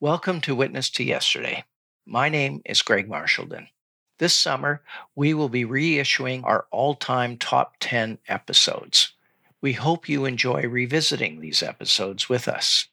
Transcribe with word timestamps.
Welcome 0.00 0.40
to 0.40 0.56
Witness 0.56 0.90
to 0.90 1.04
Yesterday. 1.04 1.64
My 2.04 2.28
name 2.28 2.62
is 2.64 2.82
Greg 2.82 3.08
Marchildon. 3.08 3.68
This 4.18 4.34
summer, 4.34 4.82
we 5.14 5.34
will 5.34 5.48
be 5.48 5.64
reissuing 5.64 6.42
our 6.42 6.66
all 6.72 6.96
time 6.96 7.36
top 7.36 7.76
10 7.78 8.18
episodes. 8.26 9.12
We 9.60 9.74
hope 9.74 10.08
you 10.08 10.24
enjoy 10.24 10.62
revisiting 10.62 11.40
these 11.40 11.62
episodes 11.62 12.28
with 12.28 12.48
us. 12.48 12.88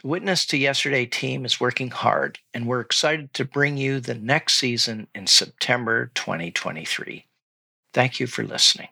The 0.00 0.06
Witness 0.06 0.46
to 0.46 0.56
Yesterday 0.56 1.06
team 1.06 1.44
is 1.44 1.60
working 1.60 1.90
hard, 1.90 2.38
and 2.54 2.68
we're 2.68 2.80
excited 2.80 3.34
to 3.34 3.44
bring 3.44 3.76
you 3.76 3.98
the 3.98 4.14
next 4.14 4.54
season 4.54 5.08
in 5.12 5.26
September 5.26 6.12
2023. 6.14 7.26
Thank 7.92 8.20
you 8.20 8.28
for 8.28 8.44
listening. 8.44 8.88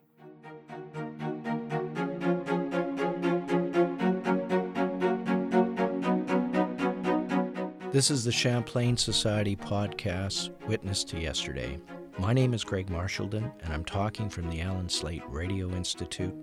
This 7.92 8.10
is 8.10 8.24
the 8.24 8.32
Champlain 8.32 8.96
Society 8.96 9.54
podcast, 9.54 10.48
Witness 10.66 11.04
to 11.04 11.20
Yesterday. 11.20 11.78
My 12.18 12.32
name 12.32 12.54
is 12.54 12.64
Greg 12.64 12.88
Marchildon, 12.88 13.52
and 13.62 13.70
I'm 13.70 13.84
talking 13.84 14.30
from 14.30 14.48
the 14.48 14.62
Allan 14.62 14.88
Slaight 14.88 15.22
Radio 15.28 15.68
Institute 15.72 16.34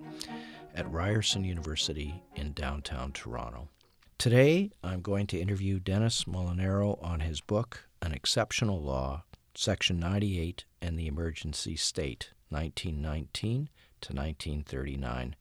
at 0.76 0.88
Ryerson 0.92 1.42
University 1.42 2.22
in 2.36 2.52
downtown 2.52 3.10
Toronto. 3.10 3.68
Today, 4.16 4.70
I'm 4.84 5.02
going 5.02 5.26
to 5.26 5.40
interview 5.40 5.80
Dennis 5.80 6.22
Molinaro 6.22 7.02
on 7.02 7.18
his 7.18 7.40
book, 7.40 7.88
An 8.00 8.12
Exceptional 8.12 8.80
Law, 8.80 9.24
Section 9.56 9.98
98 9.98 10.64
and 10.80 10.96
the 10.96 11.08
Emergency 11.08 11.74
State, 11.74 12.30
1919 12.50 13.68
to 14.02 14.12
1939 14.12 15.34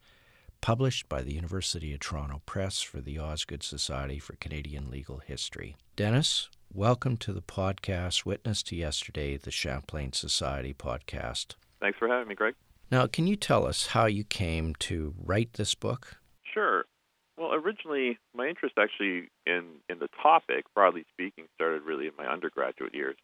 published 0.62 1.08
by 1.08 1.22
the 1.22 1.34
University 1.34 1.94
of 1.94 2.00
Toronto 2.00 2.42
Press 2.46 2.82
for 2.82 3.02
the 3.02 3.18
Osgoode 3.20 3.64
Society 3.64 4.20
for 4.20 4.36
Canadian 4.36 4.90
Legal 4.90 5.20
History. 5.20 5.76
Dennis, 5.96 6.50
welcome 6.74 7.18
to 7.18 7.34
the 7.34 7.42
podcast 7.42 8.26
Witness 8.26 8.62
to 8.64 8.76
Yesterday, 8.76 9.38
the 9.38 9.52
Champlain 9.52 10.14
Society 10.14 10.74
podcast. 10.74 11.56
Thanks 11.80 11.98
for 11.98 12.08
having 12.08 12.28
me, 12.28 12.36
Greg. 12.36 12.56
Now, 12.92 13.08
can 13.08 13.28
you 13.28 13.36
tell 13.36 13.66
us 13.66 13.88
how 13.88 14.06
you 14.06 14.24
came 14.24 14.76
to 14.80 15.14
write 15.24 15.54
this 15.54 15.76
book? 15.76 16.18
Sure. 16.54 16.86
Well, 17.38 17.54
originally, 17.54 18.18
my 18.36 18.48
interest 18.48 18.76
actually 18.78 19.30
in, 19.46 19.66
in 19.90 20.00
the 20.00 20.10
topic, 20.22 20.66
broadly 20.76 21.06
speaking, 21.14 21.46
started 21.56 21.84
really 21.84 22.08
in 22.08 22.14
my 22.18 22.26
undergraduate 22.26 22.94
years. 22.94 23.16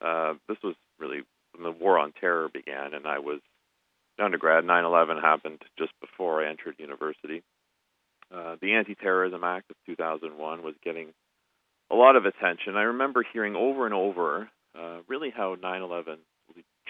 Uh, 0.00 0.34
this 0.48 0.58
was 0.62 0.74
really 0.98 1.22
when 1.52 1.62
the 1.62 1.70
War 1.70 1.98
on 1.98 2.12
Terror 2.20 2.48
began, 2.52 2.94
and 2.94 3.06
I 3.06 3.18
was 3.18 3.40
undergrad. 4.20 4.64
9/11 4.64 5.20
happened 5.20 5.62
just 5.78 5.92
before 6.00 6.44
I 6.44 6.48
entered 6.48 6.76
university. 6.78 7.42
Uh, 8.32 8.56
the 8.60 8.74
Anti-Terrorism 8.74 9.42
Act 9.42 9.70
of 9.70 9.76
2001 9.86 10.62
was 10.62 10.74
getting 10.84 11.12
a 11.90 11.94
lot 11.94 12.16
of 12.16 12.24
attention. 12.24 12.76
I 12.76 12.82
remember 12.82 13.24
hearing 13.32 13.56
over 13.56 13.84
and 13.84 13.94
over, 13.94 14.48
uh, 14.78 14.98
really 15.08 15.30
how 15.30 15.56
9/11 15.56 16.18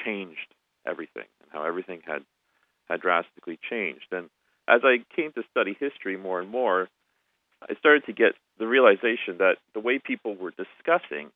changed 0.05 0.55
everything 0.86 1.27
and 1.42 1.51
how 1.51 1.64
everything 1.64 2.03
had 2.06 2.25
had 2.89 3.01
drastically 3.01 3.58
changed. 3.70 4.06
And 4.12 4.28
as 4.67 4.81
I 4.84 5.05
came 5.14 5.33
to 5.33 5.45
study 5.51 5.77
history 5.78 6.17
more 6.17 6.41
and 6.41 6.51
more, 6.51 6.89
I 7.62 7.75
started 7.75 8.05
to 8.06 8.12
get 8.12 8.34
the 8.58 8.67
realization 8.67 9.39
that 9.39 9.56
the 9.75 9.81
way 9.81 9.98
people 9.98 10.34
were 10.34 10.51
discussing 10.51 11.31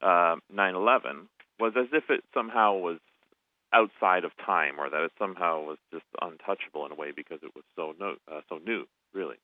uh, 0.00 0.36
9/11 0.52 1.28
was 1.58 1.74
as 1.76 1.86
if 1.92 2.10
it 2.10 2.24
somehow 2.32 2.74
was 2.74 2.98
outside 3.74 4.24
of 4.24 4.30
time, 4.44 4.78
or 4.78 4.88
that 4.88 5.02
it 5.02 5.12
somehow 5.18 5.62
was 5.62 5.78
just 5.92 6.06
untouchable 6.22 6.86
in 6.86 6.92
a 6.92 6.94
way 6.94 7.10
because 7.14 7.40
it 7.42 7.54
was 7.54 7.64
so 7.76 7.94
no, 7.98 8.14
uh, 8.30 8.40
so 8.48 8.58
new, 8.64 8.86
really. 9.12 9.36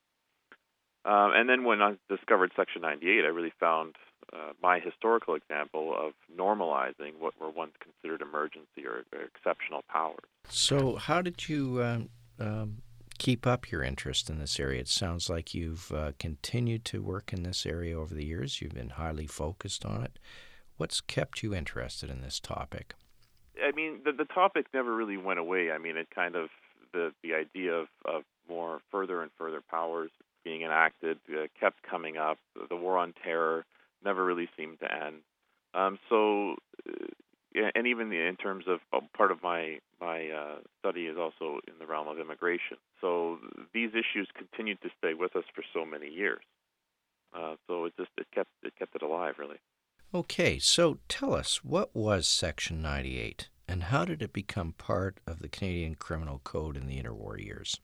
Um, 1.05 1.33
and 1.35 1.49
then 1.49 1.65
when 1.65 1.81
I 1.81 1.97
discovered 2.09 2.53
Section 2.55 2.83
98, 2.83 3.25
I 3.25 3.29
really 3.29 3.53
found 3.59 3.97
uh, 4.33 4.53
my 4.63 4.79
historical 4.79 5.35
example 5.35 5.95
of 5.99 6.13
normalizing 6.39 7.19
what 7.19 7.35
were 7.41 7.51
once 7.51 7.73
considered 7.81 8.21
emergency 8.21 8.87
or, 8.87 9.05
or 9.13 9.23
exceptional 9.23 9.83
powers. 9.89 10.29
So, 10.49 10.97
how 10.97 11.23
did 11.23 11.49
you 11.49 11.83
um, 11.83 12.09
um, 12.39 12.83
keep 13.19 13.47
up 13.47 13.71
your 13.71 13.83
interest 13.83 14.29
in 14.29 14.39
this 14.39 14.61
area? 14.61 14.81
It 14.81 14.89
sounds 14.89 15.31
like 15.31 15.55
you've 15.55 15.91
uh, 15.91 16.13
continued 16.19 16.85
to 16.87 17.03
work 17.03 17.33
in 17.33 17.43
this 17.43 17.65
area 17.65 17.99
over 17.99 18.15
the 18.15 18.27
years. 18.27 18.61
You've 18.61 18.75
been 18.75 18.91
highly 18.91 19.27
focused 19.27 19.87
on 19.87 20.03
it. 20.03 20.19
What's 20.77 21.01
kept 21.01 21.43
you 21.43 21.55
interested 21.55 22.11
in 22.11 22.21
this 22.21 22.41
topic? 22.41 22.95
I 23.71 23.77
mean, 23.77 24.01
the 24.05 24.13
the 24.13 24.25
topic 24.25 24.67
never 24.75 24.95
really 24.95 25.17
went 25.17 25.39
away. 25.39 25.71
I 25.71 25.79
mean, 25.79 25.97
it 25.97 26.09
kind 26.13 26.35
of 26.35 26.49
the 26.93 27.13
the 27.23 27.35
idea 27.35 27.73
of 27.75 27.89
of 28.05 28.23
more 28.49 28.81
further 28.91 29.23
and 29.23 29.31
further 29.39 29.61
powers 29.61 30.11
being 30.45 30.63
enacted 30.63 31.19
uh, 31.31 31.47
kept 31.59 31.83
coming 31.83 32.17
up. 32.17 32.39
The 32.69 32.77
war 32.77 32.99
on 32.99 33.15
terror 33.23 33.65
never 34.05 34.25
really 34.25 34.49
seemed 34.57 34.81
to 34.81 34.93
end. 34.93 35.17
Um, 35.73 35.99
so, 36.09 36.57
uh, 36.89 37.71
and 37.75 37.87
even 37.87 38.13
in 38.13 38.37
terms 38.37 38.65
of 38.67 38.81
uh, 38.93 39.07
part 39.17 39.31
of 39.31 39.43
my 39.43 39.79
my 40.01 40.31
uh, 40.31 40.57
study 40.81 41.03
is 41.03 41.17
also 41.17 41.61
in 41.69 41.75
the 41.79 41.87
realm 41.87 42.09
of 42.09 42.19
immigration. 42.19 42.79
So 43.01 43.39
these 43.73 43.91
issues 43.91 44.29
continued 44.37 44.81
to 44.83 44.89
stay 44.99 45.15
with 45.15 45.37
us 45.37 45.45
for 45.55 45.63
so 45.73 45.85
many 45.85 46.09
years. 46.09 46.43
Uh, 47.33 47.55
so 47.69 47.85
it 47.85 47.93
just 47.97 48.11
it 48.19 48.27
kept 48.35 48.51
it 48.65 48.73
kept 48.77 48.97
it 48.97 49.03
alive 49.03 49.35
really. 49.39 49.59
Okay, 50.13 50.59
so 50.59 50.99
tell 51.07 51.33
us, 51.33 51.65
what 51.65 51.95
was 51.95 52.27
Section 52.27 52.83
98 52.83 53.49
and 53.71 53.85
how 53.85 54.05
did 54.05 54.21
it 54.21 54.33
become 54.33 54.73
part 54.73 55.19
of 55.27 55.39
the 55.39 55.49
Canadian 55.49 55.95
Criminal 55.95 56.41
Code 56.43 56.77
in 56.77 56.87
the 56.87 57.01
interwar 57.01 57.43
years? 57.43 57.79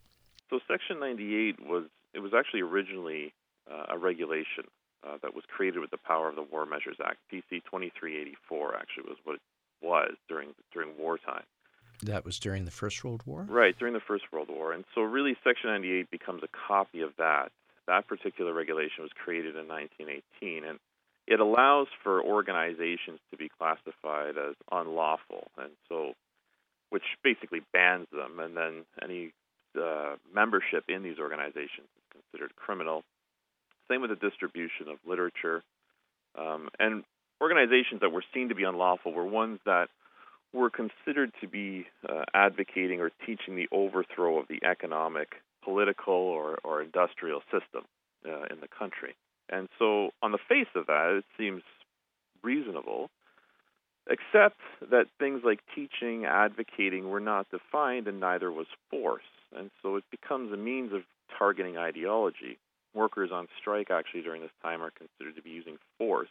So 0.50 0.58
Section 0.68 0.98
98 0.98 1.60
was 1.64 1.84
it 2.12 2.18
was 2.18 2.32
actually 2.36 2.62
originally 2.62 3.32
uh, 3.70 3.86
a 3.90 3.98
regulation 3.98 4.64
uh, 5.06 5.18
that 5.22 5.34
was 5.34 5.44
created 5.48 5.80
with 5.80 5.90
the 5.90 5.98
power 5.98 6.28
of 6.28 6.34
the 6.34 6.42
War 6.42 6.66
Measures 6.66 6.96
Act. 7.04 7.18
PC 7.32 7.62
2384 7.64 8.74
actually 8.74 9.04
was 9.04 9.18
what 9.24 9.36
it 9.36 9.42
was 9.80 10.14
during 10.28 10.54
during 10.72 10.90
wartime. 10.98 11.44
That 12.02 12.24
was 12.24 12.38
during 12.38 12.64
the 12.64 12.70
First 12.70 13.02
World 13.04 13.22
War? 13.24 13.46
Right, 13.48 13.78
during 13.78 13.94
the 13.94 14.00
First 14.06 14.24
World 14.32 14.48
War. 14.50 14.72
And 14.72 14.84
so 14.94 15.02
really 15.02 15.36
Section 15.44 15.70
98 15.70 16.10
becomes 16.10 16.42
a 16.42 16.48
copy 16.68 17.00
of 17.00 17.12
that. 17.18 17.52
That 17.86 18.08
particular 18.08 18.52
regulation 18.52 19.02
was 19.02 19.12
created 19.14 19.54
in 19.56 19.68
1918 19.68 20.64
and 20.64 20.78
it 21.26 21.40
allows 21.40 21.88
for 22.02 22.22
organizations 22.22 23.18
to 23.30 23.36
be 23.36 23.48
classified 23.58 24.36
as 24.38 24.54
unlawful, 24.70 25.48
and 25.58 25.70
so 25.88 26.12
which 26.90 27.02
basically 27.24 27.60
bans 27.72 28.06
them, 28.12 28.38
and 28.38 28.56
then 28.56 28.84
any 29.02 29.32
uh, 29.76 30.14
membership 30.32 30.84
in 30.88 31.02
these 31.02 31.18
organizations 31.18 31.88
is 31.96 32.20
considered 32.22 32.54
criminal. 32.56 33.02
Same 33.90 34.00
with 34.00 34.10
the 34.10 34.16
distribution 34.16 34.88
of 34.88 34.98
literature, 35.06 35.62
um, 36.38 36.68
and 36.78 37.02
organizations 37.40 38.00
that 38.00 38.12
were 38.12 38.24
seen 38.32 38.48
to 38.48 38.54
be 38.54 38.64
unlawful 38.64 39.12
were 39.12 39.26
ones 39.26 39.58
that 39.66 39.88
were 40.52 40.70
considered 40.70 41.32
to 41.40 41.48
be 41.48 41.86
uh, 42.08 42.24
advocating 42.34 43.00
or 43.00 43.10
teaching 43.26 43.56
the 43.56 43.68
overthrow 43.72 44.38
of 44.38 44.46
the 44.48 44.64
economic, 44.64 45.34
political, 45.62 46.14
or, 46.14 46.58
or 46.64 46.82
industrial 46.82 47.40
system 47.50 47.84
uh, 48.26 48.44
in 48.50 48.60
the 48.60 48.68
country. 48.68 49.14
And 49.48 49.68
so, 49.78 50.10
on 50.22 50.32
the 50.32 50.38
face 50.48 50.66
of 50.74 50.86
that, 50.86 51.18
it 51.18 51.24
seems 51.38 51.62
reasonable, 52.42 53.10
except 54.08 54.60
that 54.90 55.06
things 55.18 55.42
like 55.44 55.60
teaching, 55.74 56.24
advocating 56.24 57.08
were 57.08 57.20
not 57.20 57.46
defined, 57.50 58.08
and 58.08 58.20
neither 58.20 58.50
was 58.50 58.66
force. 58.90 59.22
And 59.56 59.70
so, 59.82 59.96
it 59.96 60.04
becomes 60.10 60.52
a 60.52 60.56
means 60.56 60.92
of 60.92 61.02
targeting 61.38 61.76
ideology. 61.76 62.58
Workers 62.94 63.30
on 63.32 63.46
strike, 63.60 63.90
actually, 63.90 64.22
during 64.22 64.42
this 64.42 64.50
time, 64.62 64.82
are 64.82 64.90
considered 64.90 65.36
to 65.36 65.42
be 65.42 65.50
using 65.50 65.76
force 65.98 66.28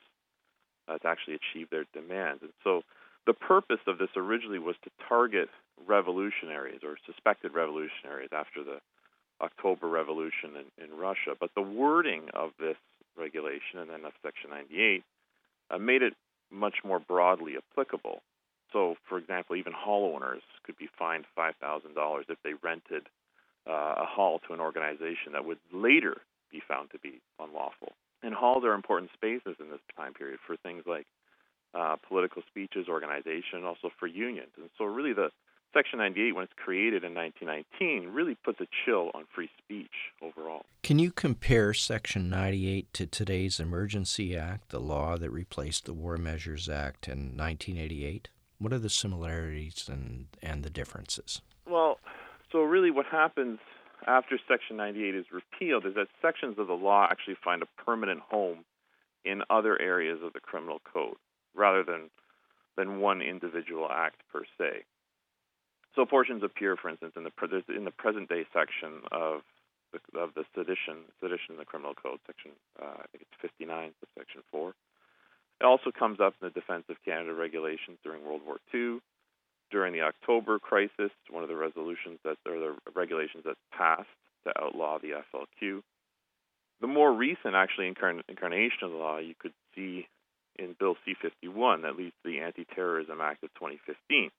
uh, 0.88 0.98
to 0.98 1.08
actually 1.08 1.36
achieve 1.36 1.70
their 1.70 1.86
demands. 1.94 2.42
And 2.42 2.54
so, 2.64 2.82
the 3.26 3.34
purpose 3.34 3.82
of 3.88 3.98
this 3.98 4.10
originally 4.16 4.60
was 4.60 4.76
to 4.84 4.92
target 5.08 5.50
revolutionaries 5.88 6.82
or 6.84 6.98
suspected 7.06 7.54
revolutionaries 7.54 8.30
after 8.32 8.64
the 8.64 8.80
October 9.42 9.88
Revolution 9.88 10.52
in, 10.56 10.86
in 10.86 10.98
Russia. 10.98 11.36
But 11.40 11.52
the 11.56 11.62
wording 11.62 12.30
of 12.34 12.52
this 12.60 12.78
regulation 13.18 13.80
and 13.80 13.90
then 13.90 14.06
of 14.06 14.14
Section 14.24 14.52
98 14.52 15.04
uh, 15.72 15.78
made 15.78 16.02
it 16.02 16.14
much 16.52 16.76
more 16.84 17.00
broadly 17.00 17.56
applicable. 17.58 18.22
So, 18.72 18.96
for 19.08 19.18
example, 19.18 19.56
even 19.56 19.74
hall 19.74 20.14
owners 20.16 20.42
could 20.64 20.78
be 20.78 20.90
fined 20.98 21.26
$5,000 21.38 22.24
if 22.30 22.38
they 22.44 22.54
rented 22.62 23.08
uh, 23.68 23.96
a 23.98 24.06
hall 24.06 24.40
to 24.48 24.54
an 24.54 24.60
organization 24.60 25.34
that 25.34 25.46
would 25.46 25.60
later 25.74 26.22
be 26.52 26.62
found 26.68 26.92
to 26.92 27.00
be 27.00 27.22
unlawful. 27.40 27.94
And 28.22 28.34
halls 28.34 28.64
are 28.64 28.74
important 28.74 29.12
spaces 29.14 29.56
in 29.60 29.70
this 29.70 29.80
time 29.96 30.14
period 30.14 30.40
for 30.46 30.58
things 30.58 30.84
like 30.86 31.06
uh, 31.74 31.96
political 32.08 32.42
speeches, 32.48 32.88
organization, 32.88 33.66
also 33.66 33.92
for 34.00 34.08
unions. 34.08 34.52
And 34.58 34.70
so, 34.78 34.86
really, 34.86 35.14
the 35.14 35.30
Section 35.76 36.00
98, 36.00 36.36
when 36.36 36.46
it's 36.46 36.54
created 36.56 37.04
in 37.04 37.14
1919, 37.14 38.14
really 38.14 38.36
puts 38.36 38.62
a 38.62 38.68
chill 38.86 39.12
on 39.14 39.26
free 39.36 39.50
speech 39.62 39.92
overall. 40.22 40.66
Can 40.84 41.00
you 41.00 41.12
compare 41.12 41.74
Section 41.74 42.30
98 42.30 42.94
to 42.94 43.06
today's 43.06 43.60
Emergency 43.60 44.38
Act, 44.38 44.70
the 44.70 44.80
law 44.80 45.18
that 45.18 45.30
replaced 45.32 45.84
the 45.84 45.94
War 45.94 46.16
Measures 46.16 46.70
Act 46.70 47.10
in 47.10 47.36
1988? 47.36 48.30
What 48.58 48.72
are 48.72 48.80
the 48.80 48.90
similarities 48.90 49.90
and, 49.92 50.28
and 50.42 50.64
the 50.64 50.70
differences? 50.70 51.42
Well, 51.68 52.00
so 52.54 52.60
really 52.60 52.92
what 52.92 53.08
happens 53.08 53.60
after 54.08 54.40
Section 54.48 54.78
98 54.78 55.14
is 55.14 55.26
repealed 55.30 55.86
is 55.86 55.96
that 55.96 56.08
sections 56.22 56.58
of 56.58 56.68
the 56.68 56.74
law 56.74 57.06
actually 57.12 57.36
find 57.44 57.62
a 57.62 57.84
permanent 57.84 58.22
home 58.22 58.60
in 59.26 59.42
other 59.50 59.82
areas 59.82 60.20
of 60.24 60.32
the 60.32 60.40
criminal 60.40 60.80
code 60.94 61.18
rather 61.54 61.84
than 61.84 62.10
than 62.78 63.00
one 63.00 63.22
individual 63.22 63.88
act 63.90 64.22
per 64.32 64.44
se. 64.58 64.84
So 65.96 66.06
portions 66.06 66.44
appear, 66.44 66.76
for 66.76 66.90
instance, 66.90 67.14
in 67.16 67.24
the 67.24 67.32
in 67.76 67.86
the 67.86 67.92
present 67.92 68.28
day 68.28 68.46
section 68.54 69.02
of 69.12 69.42
the, 69.94 70.20
of 70.20 70.34
the 70.36 70.44
sedition 70.54 71.08
sedition 71.22 71.56
in 71.56 71.58
the 71.58 71.66
criminal 71.66 71.94
code, 71.94 72.20
section 72.28 72.52
uh, 72.82 73.00
I 73.00 73.06
think 73.12 73.24
it's 73.24 73.42
59, 73.42 73.92
section 74.18 74.42
four. 74.52 74.76
It 75.62 75.64
also 75.64 75.92
comes 75.92 76.20
up 76.20 76.34
in 76.42 76.48
the 76.48 76.52
Defense 76.52 76.84
of 76.90 76.98
Canada 77.06 77.34
regulations 77.34 77.98
during 78.04 78.26
World 78.26 78.42
War 78.46 78.58
II, 78.74 79.00
during 79.72 79.94
the 79.94 80.02
October 80.02 80.60
crisis, 80.60 81.12
one 81.30 81.44
of 81.44 81.50
the 81.50 81.56
resolutions 81.56 82.20
that 82.26 82.38
or 82.46 82.60
the 82.60 82.76
regulations 82.94 83.44
that 83.46 83.56
passed 83.72 84.10
to 84.46 84.52
outlaw 84.62 85.00
the 85.00 85.24
FLQ. 85.34 85.82
The 86.82 86.88
more 86.88 87.14
recent, 87.14 87.56
actually, 87.56 87.90
incarn- 87.90 88.24
incarnation 88.28 88.84
of 88.84 88.92
the 88.92 88.98
law 88.98 89.18
you 89.18 89.34
could 89.40 89.54
see 89.74 90.08
in 90.60 90.76
Bill 90.78 90.96
C-51 91.06 91.84
that 91.84 91.96
leads 91.96 92.14
to 92.24 92.32
the 92.32 92.40
Anti-Terrorism 92.40 93.20
Act 93.22 93.44
of 93.44 93.54
2015. 93.56 94.30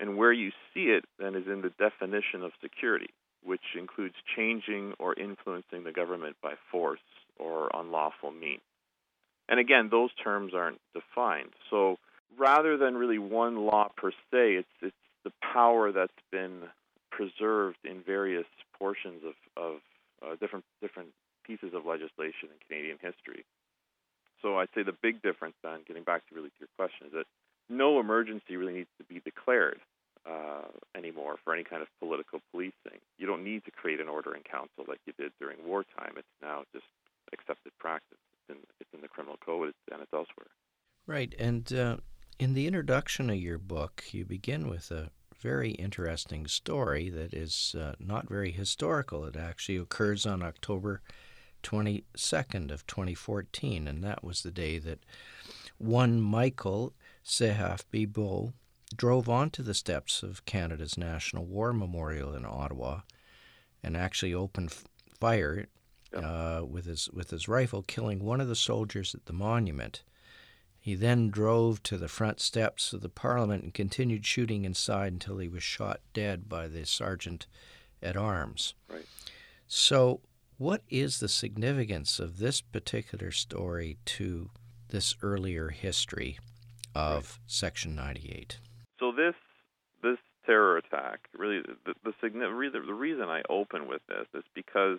And 0.00 0.16
where 0.16 0.32
you 0.32 0.50
see 0.72 0.84
it 0.84 1.04
then 1.18 1.34
is 1.34 1.46
in 1.46 1.60
the 1.60 1.72
definition 1.78 2.42
of 2.42 2.52
security, 2.62 3.10
which 3.44 3.76
includes 3.78 4.14
changing 4.34 4.94
or 4.98 5.14
influencing 5.14 5.84
the 5.84 5.92
government 5.92 6.36
by 6.42 6.54
force 6.72 7.00
or 7.38 7.70
unlawful 7.74 8.32
means. 8.32 8.62
And 9.48 9.60
again, 9.60 9.88
those 9.90 10.10
terms 10.22 10.52
aren't 10.54 10.80
defined. 10.94 11.50
So 11.68 11.98
rather 12.38 12.78
than 12.78 12.96
really 12.96 13.18
one 13.18 13.66
law 13.66 13.88
per 13.96 14.10
se, 14.10 14.54
it's 14.54 14.68
it's 14.80 14.96
the 15.24 15.32
power 15.52 15.92
that's 15.92 16.12
been 16.32 16.62
preserved 17.10 17.78
in 17.84 18.02
various 18.02 18.46
portions 18.78 19.22
of, 19.24 19.34
of 19.62 19.80
uh, 20.22 20.36
different 20.40 20.64
different 20.80 21.08
pieces 21.44 21.74
of 21.74 21.84
legislation 21.84 22.48
in 22.48 22.56
Canadian 22.66 22.98
history. 23.02 23.44
So 24.40 24.58
I'd 24.58 24.68
say 24.74 24.82
the 24.82 24.96
big 25.02 25.20
difference 25.20 25.56
then, 25.62 25.80
getting 25.86 26.04
back 26.04 26.26
to 26.28 26.34
really 26.34 26.48
to 26.48 26.54
your 26.60 26.68
question, 26.78 27.08
is 27.08 27.12
that 27.12 27.26
no 27.68 28.00
emergency 28.00 28.56
really 28.56 28.72
needs 28.72 28.88
to 28.98 29.04
be 29.04 29.20
declared 29.20 29.80
uh, 30.28 30.68
anymore 30.96 31.36
for 31.42 31.54
any 31.54 31.64
kind 31.64 31.82
of 31.82 31.88
political 31.98 32.40
policing. 32.50 33.00
You 33.18 33.26
don't 33.26 33.44
need 33.44 33.64
to 33.64 33.70
create 33.70 34.00
an 34.00 34.08
order 34.08 34.34
in 34.34 34.42
council 34.42 34.84
like 34.88 35.00
you 35.06 35.12
did 35.18 35.32
during 35.40 35.58
wartime. 35.64 36.14
It's 36.16 36.28
now 36.42 36.64
just 36.72 36.86
accepted 37.32 37.72
practice. 37.78 38.18
It's 38.32 38.58
in, 38.58 38.64
it's 38.80 38.90
in 38.94 39.00
the 39.00 39.08
criminal 39.08 39.36
code 39.44 39.72
and 39.90 40.02
it's 40.02 40.12
elsewhere. 40.12 40.50
Right. 41.06 41.34
And 41.38 41.72
uh, 41.72 41.96
in 42.38 42.54
the 42.54 42.66
introduction 42.66 43.30
of 43.30 43.36
your 43.36 43.58
book, 43.58 44.04
you 44.12 44.24
begin 44.24 44.68
with 44.68 44.90
a 44.90 45.10
very 45.40 45.70
interesting 45.72 46.46
story 46.46 47.08
that 47.08 47.32
is 47.32 47.74
uh, 47.78 47.94
not 47.98 48.28
very 48.28 48.50
historical. 48.50 49.24
It 49.24 49.36
actually 49.36 49.78
occurs 49.78 50.26
on 50.26 50.42
October 50.42 51.00
22nd 51.62 52.70
of 52.70 52.86
2014, 52.86 53.88
and 53.88 54.04
that 54.04 54.22
was 54.22 54.42
the 54.42 54.50
day 54.50 54.78
that 54.78 55.00
one 55.78 56.20
Michael 56.20 56.92
Zehaf-Bibeau 57.24 58.52
drove 58.96 59.28
onto 59.28 59.62
the 59.62 59.74
steps 59.74 60.22
of 60.22 60.44
Canada's 60.44 60.98
National 60.98 61.44
War 61.44 61.72
Memorial 61.72 62.34
in 62.34 62.44
Ottawa 62.44 63.00
and 63.82 63.96
actually 63.96 64.34
opened 64.34 64.74
fire 65.18 65.66
uh, 66.14 66.62
with 66.68 66.86
his 66.86 67.08
with 67.12 67.30
his 67.30 67.48
rifle, 67.48 67.82
killing 67.82 68.24
one 68.24 68.40
of 68.40 68.48
the 68.48 68.56
soldiers 68.56 69.14
at 69.14 69.26
the 69.26 69.32
monument. 69.32 70.02
He 70.78 70.94
then 70.94 71.28
drove 71.28 71.82
to 71.84 71.98
the 71.98 72.08
front 72.08 72.40
steps 72.40 72.92
of 72.92 73.02
the 73.02 73.10
Parliament 73.10 73.62
and 73.62 73.74
continued 73.74 74.24
shooting 74.24 74.64
inside 74.64 75.12
until 75.12 75.38
he 75.38 75.48
was 75.48 75.62
shot 75.62 76.00
dead 76.14 76.48
by 76.48 76.68
the 76.68 76.86
sergeant 76.86 77.46
at 78.02 78.16
arms. 78.16 78.74
Right. 78.88 79.04
So, 79.68 80.20
what 80.56 80.82
is 80.88 81.20
the 81.20 81.28
significance 81.28 82.18
of 82.18 82.38
this 82.38 82.60
particular 82.60 83.30
story 83.30 83.98
to 84.06 84.50
this 84.88 85.14
earlier 85.22 85.68
history 85.68 86.38
of 86.94 87.38
right. 87.38 87.38
Section 87.46 87.94
98? 87.94 88.58
So 89.00 89.12
this 89.12 89.34
this 90.02 90.18
terror 90.46 90.76
attack 90.76 91.20
really 91.36 91.62
the 91.84 91.94
the, 92.04 92.12
the 92.22 92.94
reason 92.94 93.24
I 93.24 93.42
open 93.48 93.88
with 93.88 94.02
this 94.08 94.26
is 94.34 94.44
because 94.54 94.98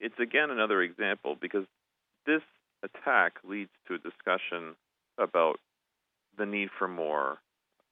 it's 0.00 0.18
again 0.18 0.50
another 0.50 0.82
example 0.82 1.36
because 1.40 1.64
this 2.26 2.42
attack 2.82 3.34
leads 3.44 3.70
to 3.88 3.94
a 3.94 3.98
discussion 3.98 4.74
about 5.18 5.58
the 6.38 6.46
need 6.46 6.68
for 6.78 6.88
more 6.88 7.38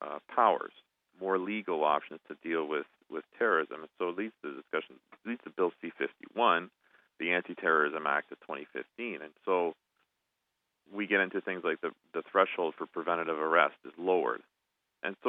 uh, 0.01 0.19
powers, 0.35 0.73
more 1.21 1.39
legal 1.39 1.85
options 1.85 2.21
to 2.29 2.37
deal 2.43 2.67
with, 2.67 2.87
with 3.11 3.25
terrorism. 3.39 3.87
So 3.99 4.09
it 4.09 4.19
leads 4.19 4.33
to 4.43 4.51
the 4.51 4.63
discussion, 4.63 4.97
leads 5.27 5.43
to 5.45 5.51
Bill 5.51 5.73
C 5.81 5.91
51, 5.99 6.71
the 7.19 7.33
Anti 7.33 7.55
Terrorism 7.55 8.07
Act 8.07 8.33
of 8.33 8.41
2015. 8.41 9.21
And 9.23 9.33
so 9.45 9.75
we 10.93 11.07
get 11.07 11.21
into 11.21 11.41
things 11.41 11.63
like 11.65 11.81
the, 11.81 11.91
the 12.15 12.23
threshold 12.31 12.75
for 12.77 12.87
preventative 12.87 13.39
arrest 13.39 13.77
is 13.85 13.93
lowered. 13.99 14.43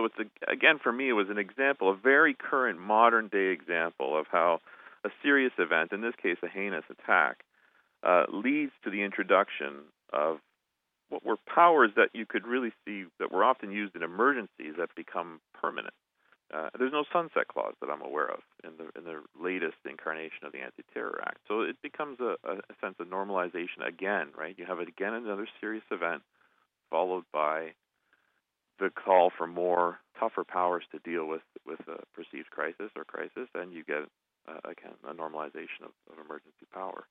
So 0.02 0.06
it's 0.06 0.30
a, 0.48 0.52
again 0.52 0.80
for 0.82 0.92
me 0.92 1.10
it 1.10 1.14
was 1.14 1.30
an 1.30 1.38
example, 1.38 1.90
a 1.90 1.96
very 1.96 2.34
current 2.34 2.80
modern 2.80 3.28
day 3.28 3.48
example 3.48 4.18
of 4.18 4.26
how 4.32 4.60
a 5.04 5.10
serious 5.22 5.54
event, 5.58 5.92
in 5.92 6.02
this 6.02 6.16
case 6.22 6.38
a 6.44 6.48
heinous 6.48 6.86
attack, 6.90 7.44
uh, 8.04 8.24
leads 8.32 8.72
to 8.84 8.90
the 8.90 9.04
introduction 9.04 9.86
of 10.12 10.40
what 11.10 11.26
were 11.26 11.38
powers 11.46 11.92
that 11.96 12.10
you 12.14 12.26
could 12.26 12.48
really 12.48 12.72
see 12.86 13.06
that 13.20 13.32
were 13.32 13.44
often 13.44 13.72
used 13.72 13.96
in 13.96 14.02
emergencies 14.02 14.74
that 14.78 14.90
become 14.96 15.40
permanent. 15.54 15.94
Uh, 16.54 16.70
there's 16.78 16.92
no 16.92 17.06
sunset 17.14 17.48
clause 17.48 17.74
that 17.80 17.90
I'm 17.90 18.02
aware 18.02 18.28
of 18.28 18.40
in 18.64 18.72
the 18.78 18.86
in 18.98 19.06
the 19.06 19.22
latest 19.40 19.78
incarnation 19.88 20.46
of 20.46 20.52
the 20.52 20.60
Anti-Terror 20.60 21.22
Act. 21.26 21.38
So 21.48 21.62
it 21.62 21.78
becomes 21.82 22.20
a, 22.20 22.36
a 22.44 22.58
sense 22.82 22.96
of 23.00 23.08
normalization 23.08 23.88
again, 23.88 24.28
right? 24.38 24.56
You 24.58 24.66
have 24.66 24.80
again 24.80 25.14
another 25.14 25.48
serious 25.60 25.84
event, 25.92 26.24
followed 26.90 27.24
by 27.32 27.74
the 28.82 28.90
call 28.90 29.32
for 29.38 29.48
more 29.48 30.00
tougher 30.20 30.44
powers 30.44 30.84
to 30.92 31.00
deal 31.00 31.28
with 31.28 31.42
with 31.66 31.80
a 31.88 32.02
perceived 32.14 32.50
crisis 32.50 32.92
or 32.98 33.06
crisis, 33.06 33.48
and 33.56 33.72
you 33.72 33.84
get 33.84 34.10
uh, 34.48 34.60
again 34.66 34.98
a 35.08 35.14
normalization 35.14 35.84
of, 35.84 35.92
of 36.12 36.26
emergency 36.26 36.66
power. 36.74 37.06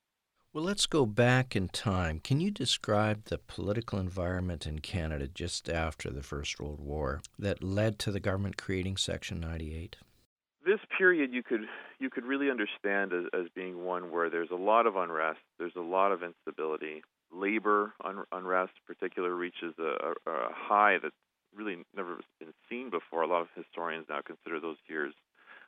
Well, 0.53 0.65
let's 0.65 0.85
go 0.85 1.05
back 1.05 1.55
in 1.55 1.69
time. 1.69 2.19
Can 2.19 2.41
you 2.41 2.51
describe 2.51 3.23
the 3.25 3.37
political 3.37 3.99
environment 3.99 4.67
in 4.67 4.79
Canada 4.79 5.29
just 5.29 5.69
after 5.69 6.09
the 6.09 6.21
First 6.21 6.59
World 6.59 6.81
War 6.81 7.21
that 7.39 7.63
led 7.63 7.97
to 7.99 8.11
the 8.11 8.19
government 8.19 8.57
creating 8.57 8.97
Section 8.97 9.39
98? 9.39 9.95
This 10.65 10.79
period 10.97 11.31
you 11.31 11.41
could 11.41 11.61
you 11.99 12.09
could 12.09 12.25
really 12.25 12.51
understand 12.51 13.13
as, 13.13 13.25
as 13.33 13.47
being 13.55 13.85
one 13.85 14.11
where 14.11 14.29
there's 14.29 14.51
a 14.51 14.55
lot 14.55 14.85
of 14.85 14.97
unrest, 14.97 15.39
there's 15.57 15.77
a 15.77 15.81
lot 15.81 16.11
of 16.11 16.21
instability. 16.21 17.01
Labor 17.33 17.93
un- 18.03 18.25
unrest, 18.33 18.73
particular, 18.85 19.33
reaches 19.33 19.73
a, 19.79 19.83
a, 20.29 20.31
a 20.31 20.49
high 20.51 20.97
that's 21.01 21.15
really 21.55 21.77
never 21.95 22.19
been 22.39 22.53
seen 22.69 22.89
before. 22.89 23.23
A 23.23 23.27
lot 23.27 23.41
of 23.41 23.47
historians 23.55 24.05
now 24.09 24.21
consider 24.25 24.59
those 24.59 24.77
years 24.87 25.13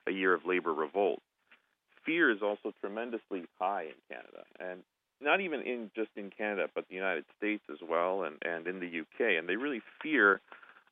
a 0.07 0.11
year 0.11 0.33
of 0.33 0.45
labor 0.45 0.73
revolt 0.73 1.21
fear 2.05 2.31
is 2.31 2.41
also 2.41 2.73
tremendously 2.79 3.43
high 3.59 3.83
in 3.83 3.95
Canada, 4.09 4.43
and 4.59 4.83
not 5.21 5.41
even 5.41 5.61
in 5.61 5.89
just 5.95 6.09
in 6.15 6.29
Canada, 6.29 6.67
but 6.73 6.87
the 6.89 6.95
United 6.95 7.25
States 7.37 7.63
as 7.71 7.77
well, 7.87 8.23
and 8.23 8.35
and 8.43 8.67
in 8.67 8.79
the 8.79 8.99
UK, 9.01 9.37
and 9.37 9.47
they 9.47 9.55
really 9.55 9.81
fear 10.01 10.41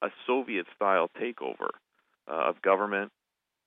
a 0.01 0.09
Soviet-style 0.25 1.11
takeover 1.19 1.69
uh, 2.27 2.49
of 2.49 2.61
government 2.61 3.11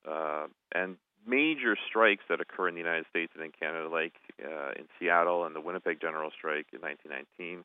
uh, 0.08 0.46
and 0.74 0.96
major 1.26 1.76
strikes 1.88 2.24
that 2.28 2.40
occur 2.40 2.68
in 2.68 2.74
the 2.74 2.80
United 2.80 3.06
States 3.08 3.32
and 3.36 3.44
in 3.44 3.52
Canada, 3.52 3.88
like 3.88 4.14
uh, 4.44 4.72
in 4.76 4.86
Seattle 4.98 5.44
and 5.44 5.54
the 5.54 5.60
Winnipeg 5.60 6.00
General 6.00 6.30
Strike 6.36 6.66
in 6.72 6.80
1919. 6.80 7.64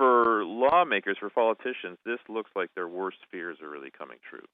For 0.00 0.46
lawmakers, 0.46 1.18
for 1.20 1.28
politicians, 1.28 1.98
this 2.06 2.20
looks 2.26 2.50
like 2.56 2.70
their 2.74 2.88
worst 2.88 3.18
fears 3.30 3.58
are 3.60 3.68
really 3.68 3.90
coming 3.90 4.16
true. 4.26 4.46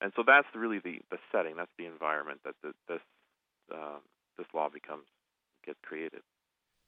And 0.00 0.10
so 0.16 0.22
that's 0.26 0.46
really 0.54 0.78
the, 0.78 1.00
the 1.10 1.18
setting, 1.30 1.54
that's 1.56 1.70
the 1.76 1.84
environment 1.84 2.40
that 2.46 2.54
the, 2.62 2.72
this 2.88 3.02
um, 3.70 4.00
this 4.38 4.46
law 4.54 4.70
becomes 4.70 5.04
gets 5.66 5.78
created. 5.82 6.22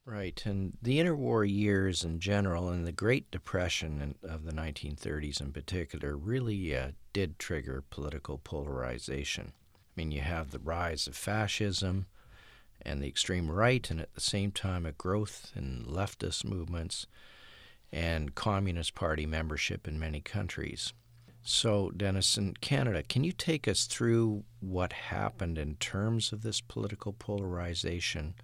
Right, 0.06 0.40
and 0.46 0.78
the 0.80 0.98
interwar 0.98 1.46
years 1.46 2.02
in 2.02 2.18
general, 2.18 2.70
and 2.70 2.86
the 2.86 2.92
Great 2.92 3.30
Depression 3.30 4.14
of 4.22 4.46
the 4.46 4.52
1930s 4.52 5.42
in 5.42 5.52
particular, 5.52 6.16
really 6.16 6.74
uh, 6.74 6.92
did 7.12 7.38
trigger 7.38 7.84
political 7.90 8.38
polarization. 8.38 9.52
I 9.74 9.90
mean, 9.96 10.12
you 10.12 10.22
have 10.22 10.50
the 10.50 10.60
rise 10.60 11.06
of 11.06 11.14
fascism 11.14 12.06
and 12.80 13.02
the 13.02 13.08
extreme 13.08 13.50
right, 13.50 13.90
and 13.90 14.00
at 14.00 14.14
the 14.14 14.22
same 14.22 14.50
time, 14.50 14.86
a 14.86 14.92
growth 14.92 15.52
in 15.54 15.84
leftist 15.86 16.42
movements 16.42 17.06
and 17.92 18.34
Communist 18.34 18.94
Party 18.94 19.26
membership 19.26 19.88
in 19.88 19.98
many 19.98 20.20
countries. 20.20 20.92
So, 21.42 21.90
Dennis, 21.90 22.36
in 22.36 22.54
Canada, 22.54 23.02
can 23.02 23.24
you 23.24 23.32
take 23.32 23.66
us 23.66 23.86
through 23.86 24.44
what 24.60 24.92
happened 24.92 25.56
in 25.56 25.76
terms 25.76 26.32
of 26.32 26.42
this 26.42 26.60
political 26.60 27.12
polarization 27.12 28.34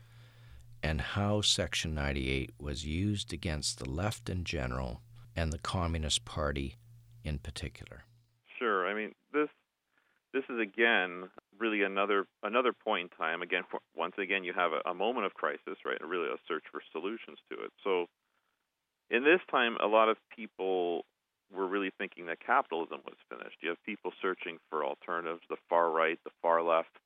and 0.83 1.01
how 1.01 1.41
Section 1.41 1.95
98 1.95 2.53
was 2.59 2.87
used 2.87 3.33
against 3.33 3.79
the 3.79 3.89
left 3.89 4.31
in 4.31 4.45
general 4.45 5.03
and 5.37 5.53
the 5.53 5.59
Communist 5.59 6.25
Party 6.25 6.77
in 7.25 7.39
particular? 7.39 8.05
Sure. 8.59 8.87
I 8.87 8.95
mean, 8.95 9.13
this 9.33 9.49
this 10.33 10.45
is 10.49 10.59
again 10.61 11.31
really 11.59 11.83
another 11.83 12.27
another 12.43 12.73
point 12.73 13.11
in 13.13 13.17
time. 13.17 13.43
Again, 13.43 13.63
once 13.95 14.15
again, 14.19 14.45
you 14.45 14.53
have 14.55 14.73
a, 14.73 14.89
a 14.89 14.95
moment 14.95 15.27
of 15.27 15.35
crisis, 15.35 15.79
right? 15.85 15.99
Really 16.01 16.29
a 16.29 16.37
search 16.49 16.65
for 16.71 16.81
solutions 16.93 17.39
to 17.51 17.65
it. 17.65 17.73
So 17.83 18.07
In 19.11 19.25
this 19.25 19.41
time, 19.51 19.77
a 19.83 19.87
lot 19.87 20.09
of 20.09 20.17
people 20.35 21.05
were 21.53 21.67
really 21.67 21.91
thinking 21.99 22.27
that 22.27 22.41
capitalism 22.45 23.01
was 23.05 23.17
finished. 23.29 23.57
You 23.61 23.69
have 23.71 23.83
people 23.85 24.13
searching 24.21 24.59
for 24.71 24.85
alternatives, 24.85 25.43
the 25.49 25.57
far 25.69 25.91
right, 25.91 26.19
the 26.25 26.31
far 26.43 26.63
left, 26.63 26.99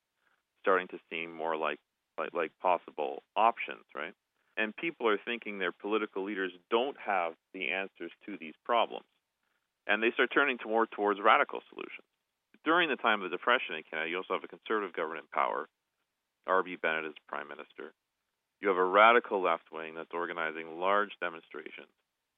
starting 0.62 0.88
to 0.88 0.98
seem 1.10 1.32
more 1.32 1.56
like 1.56 1.78
like, 2.18 2.34
like 2.34 2.50
possible 2.60 3.22
options, 3.36 3.84
right? 3.94 4.12
And 4.56 4.74
people 4.76 5.06
are 5.06 5.18
thinking 5.24 5.58
their 5.58 5.72
political 5.72 6.24
leaders 6.24 6.50
don't 6.68 6.96
have 6.98 7.34
the 7.54 7.70
answers 7.70 8.10
to 8.26 8.36
these 8.40 8.54
problems, 8.64 9.06
and 9.86 10.02
they 10.02 10.10
start 10.10 10.30
turning 10.34 10.58
more 10.66 10.86
towards 10.86 11.20
radical 11.20 11.60
solutions. 11.70 12.06
During 12.64 12.88
the 12.88 12.96
time 12.96 13.22
of 13.22 13.30
the 13.30 13.36
Depression 13.36 13.76
in 13.76 13.84
Canada, 13.88 14.10
you 14.10 14.16
also 14.16 14.34
have 14.34 14.42
a 14.42 14.48
conservative 14.48 14.92
government 14.94 15.26
in 15.30 15.40
power. 15.40 15.68
R.B. 16.48 16.76
Bennett 16.82 17.04
is 17.04 17.14
prime 17.28 17.46
minister. 17.46 17.94
You 18.60 18.68
have 18.68 18.76
a 18.76 18.84
radical 18.84 19.42
left 19.42 19.70
wing 19.72 19.94
that's 19.94 20.12
organizing 20.12 20.80
large 20.80 21.12
demonstrations 21.20 21.92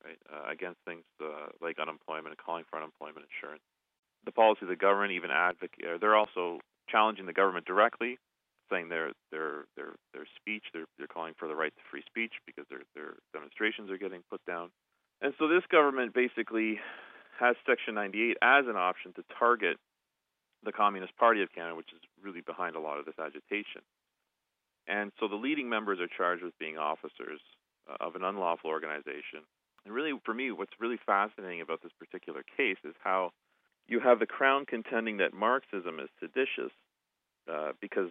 right, 0.05 0.19
uh, 0.29 0.51
against 0.51 0.81
things 0.85 1.05
uh, 1.23 1.49
like 1.61 1.79
unemployment 1.79 2.37
and 2.37 2.39
calling 2.39 2.65
for 2.69 2.77
unemployment 2.77 3.27
insurance. 3.29 3.63
The 4.25 4.33
policy 4.33 4.63
of 4.63 4.69
the 4.69 4.77
government 4.77 5.13
even 5.13 5.31
advocate. 5.31 6.01
They're 6.01 6.17
also 6.17 6.61
challenging 6.91 7.25
the 7.25 7.33
government 7.33 7.65
directly, 7.65 8.19
saying 8.71 8.89
their 8.89 9.13
their 9.33 9.65
their 9.77 9.97
their 10.13 10.27
speech. 10.37 10.65
They're 10.75 10.89
they're 10.99 11.09
calling 11.09 11.33
for 11.39 11.49
the 11.49 11.57
right 11.57 11.73
to 11.73 11.83
free 11.91 12.03
speech 12.05 12.35
because 12.45 12.67
their 12.69 12.85
their 12.95 13.17
demonstrations 13.33 13.91
are 13.91 13.97
getting 13.97 14.21
put 14.29 14.45
down. 14.45 14.71
And 15.23 15.33
so 15.39 15.49
this 15.49 15.65
government 15.71 16.13
basically 16.13 16.81
has 17.39 17.57
Section 17.67 17.95
98 17.95 18.37
as 18.43 18.65
an 18.69 18.77
option 18.77 19.13
to 19.15 19.25
target 19.39 19.77
the 20.63 20.73
Communist 20.73 21.17
Party 21.17 21.43
of 21.43 21.49
Canada, 21.53 21.75
which 21.75 21.93
is 21.93 22.01
really 22.23 22.43
behind 22.43 22.77
a 22.77 22.81
lot 22.81 22.99
of 22.99 23.07
this 23.07 23.19
agitation. 23.19 23.81
And 24.87 25.13
so 25.21 25.29
the 25.29 25.37
leading 25.37 25.69
members 25.69 26.01
are 26.01 26.09
charged 26.09 26.43
with 26.43 26.59
being 26.59 26.79
officers 26.79 27.41
uh, 27.89 27.97
of 28.01 28.17
an 28.17 28.25
unlawful 28.25 28.71
organization 28.71 29.47
and 29.85 29.95
really, 29.95 30.13
for 30.25 30.35
me, 30.35 30.51
what's 30.51 30.73
really 30.79 30.99
fascinating 31.07 31.61
about 31.61 31.83
this 31.83 31.93
particular 31.99 32.43
case 32.57 32.77
is 32.85 32.95
how 33.03 33.33
you 33.89 34.01
have 34.01 34.19
the 34.19 34.27
Crown 34.27 34.67
contending 34.67 35.17
that 35.19 35.33
Marxism 35.33 35.99
is 36.01 36.09
seditious 36.21 36.73
uh, 37.51 37.73
because 37.81 38.11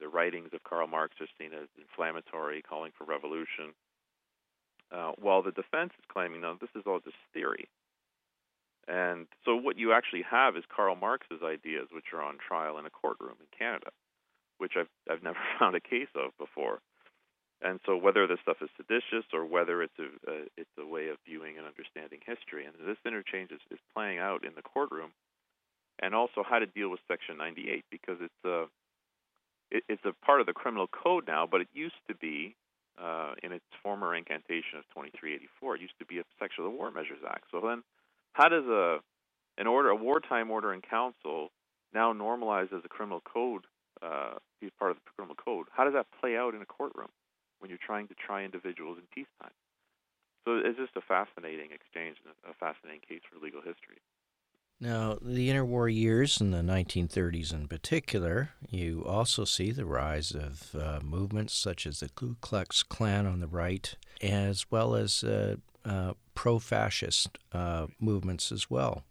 the 0.00 0.08
writings 0.08 0.48
of 0.54 0.64
Karl 0.64 0.86
Marx 0.86 1.16
are 1.20 1.28
seen 1.38 1.52
as 1.52 1.68
inflammatory, 1.78 2.62
calling 2.62 2.92
for 2.96 3.04
revolution, 3.04 3.74
uh, 4.90 5.12
while 5.18 5.42
the 5.42 5.52
defense 5.52 5.92
is 5.98 6.04
claiming, 6.10 6.40
no, 6.40 6.56
this 6.58 6.70
is 6.74 6.82
all 6.86 7.00
just 7.00 7.16
theory. 7.34 7.68
And 8.88 9.26
so, 9.44 9.54
what 9.54 9.78
you 9.78 9.92
actually 9.92 10.24
have 10.28 10.56
is 10.56 10.64
Karl 10.74 10.96
Marx's 10.96 11.42
ideas, 11.44 11.88
which 11.92 12.06
are 12.14 12.22
on 12.22 12.38
trial 12.38 12.78
in 12.78 12.86
a 12.86 12.90
courtroom 12.90 13.36
in 13.38 13.46
Canada, 13.56 13.90
which 14.60 14.74
I've 14.76 14.92
I've 15.10 15.22
never 15.22 15.38
found 15.58 15.74
a 15.74 15.80
case 15.80 16.12
of 16.14 16.36
before. 16.38 16.80
And 17.62 17.78
so, 17.84 17.96
whether 17.96 18.26
this 18.26 18.38
stuff 18.42 18.56
is 18.62 18.70
seditious 18.76 19.26
or 19.34 19.44
whether 19.44 19.82
it's 19.82 19.98
a, 19.98 20.48
it's 20.56 20.76
a 20.78 20.86
way 20.86 21.08
of 21.08 21.18
viewing 21.26 21.58
and 21.58 21.66
understanding 21.66 22.20
history, 22.24 22.64
and 22.64 22.72
this 22.88 22.96
interchange 23.04 23.50
is, 23.52 23.60
is 23.70 23.78
playing 23.94 24.18
out 24.18 24.44
in 24.44 24.52
the 24.56 24.62
courtroom, 24.62 25.12
and 26.00 26.14
also 26.14 26.42
how 26.42 26.58
to 26.58 26.64
deal 26.64 26.88
with 26.88 27.00
Section 27.06 27.36
98 27.36 27.84
because 27.90 28.16
it's 28.20 28.44
a 28.46 28.64
it, 29.70 29.84
it's 29.88 30.04
a 30.04 30.14
part 30.24 30.40
of 30.40 30.46
the 30.46 30.54
criminal 30.54 30.88
code 30.88 31.24
now, 31.28 31.46
but 31.50 31.60
it 31.60 31.68
used 31.74 32.00
to 32.08 32.14
be 32.14 32.56
uh, 33.00 33.32
in 33.42 33.52
its 33.52 33.64
former 33.82 34.14
incantation 34.14 34.78
of 34.78 34.84
2384. 34.96 35.76
It 35.76 35.80
used 35.82 35.98
to 35.98 36.06
be 36.06 36.18
a 36.18 36.24
section 36.38 36.64
of 36.64 36.72
the 36.72 36.76
War 36.76 36.90
Measures 36.90 37.20
Act. 37.28 37.44
So 37.50 37.60
then, 37.60 37.82
how 38.32 38.48
does 38.48 38.64
a 38.64 38.98
an 39.58 39.66
order, 39.66 39.90
a 39.90 39.96
wartime 39.96 40.50
order 40.50 40.72
in 40.72 40.80
council, 40.80 41.50
now 41.92 42.14
normalized 42.14 42.72
as 42.72 42.80
a 42.84 42.88
criminal 42.88 43.20
code, 43.20 43.66
uh, 44.02 44.34
be 44.60 44.70
part 44.78 44.90
of 44.90 44.96
the 44.96 45.10
criminal 45.14 45.36
code? 45.36 45.66
How 45.72 45.84
does 45.84 45.94
that 45.94 46.06
play 46.20 46.36
out 46.36 46.54
in 46.54 46.62
a 46.62 46.66
courtroom? 46.66 47.10
when 47.60 47.68
you're 47.70 47.78
trying 47.84 48.08
to 48.08 48.14
try 48.14 48.42
individuals 48.42 48.98
in 48.98 49.04
peacetime. 49.14 49.54
So 50.44 50.56
it's 50.64 50.78
just 50.78 50.96
a 50.96 51.02
fascinating 51.02 51.70
exchange 51.72 52.16
and 52.24 52.34
a 52.50 52.54
fascinating 52.54 53.00
case 53.06 53.20
for 53.30 53.38
legal 53.38 53.60
history. 53.60 54.00
Now, 54.80 55.18
the 55.20 55.50
interwar 55.50 55.94
years 55.94 56.40
in 56.40 56.52
the 56.52 56.62
1930s 56.62 57.52
in 57.52 57.68
particular, 57.68 58.50
you 58.70 59.04
also 59.06 59.44
see 59.44 59.72
the 59.72 59.84
rise 59.84 60.32
of 60.32 60.74
uh, 60.74 61.00
movements 61.04 61.52
such 61.52 61.86
as 61.86 62.00
the 62.00 62.08
Ku 62.08 62.36
Klux 62.40 62.82
Klan 62.82 63.26
on 63.26 63.40
the 63.40 63.46
right, 63.46 63.94
as 64.22 64.70
well 64.70 64.94
as 64.94 65.22
uh, 65.22 65.56
uh, 65.84 66.14
pro 66.34 66.58
fascist 66.58 67.36
uh, 67.52 67.88
movements 68.00 68.50
as 68.50 68.70
well. 68.70 69.04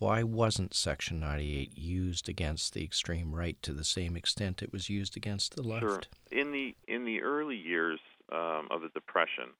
Why 0.00 0.22
wasn't 0.22 0.72
Section 0.72 1.20
98 1.20 1.76
used 1.76 2.30
against 2.30 2.72
the 2.72 2.82
extreme 2.82 3.34
right 3.34 3.60
to 3.60 3.74
the 3.74 3.84
same 3.84 4.16
extent 4.16 4.62
it 4.62 4.72
was 4.72 4.88
used 4.88 5.14
against 5.14 5.56
the 5.56 5.62
left? 5.62 5.82
Sure. 5.82 6.00
In 6.32 6.52
the 6.52 6.74
in 6.88 7.04
the 7.04 7.20
early 7.20 7.56
years 7.56 8.00
um, 8.32 8.68
of 8.70 8.80
the 8.80 8.88
Depression, 8.94 9.52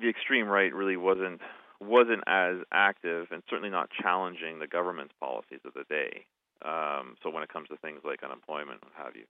the 0.00 0.08
extreme 0.08 0.46
right 0.46 0.72
really 0.72 0.96
wasn't 0.96 1.42
wasn't 1.82 2.24
as 2.26 2.56
active 2.72 3.26
and 3.30 3.42
certainly 3.50 3.68
not 3.68 3.90
challenging 3.90 4.58
the 4.58 4.66
government's 4.66 5.12
policies 5.20 5.60
of 5.66 5.74
the 5.74 5.84
day. 5.90 6.24
Um, 6.64 7.16
so 7.22 7.28
when 7.28 7.42
it 7.42 7.52
comes 7.52 7.68
to 7.68 7.76
things 7.76 8.00
like 8.04 8.24
unemployment, 8.24 8.82
what 8.82 8.92
have 8.96 9.16
you, 9.16 9.26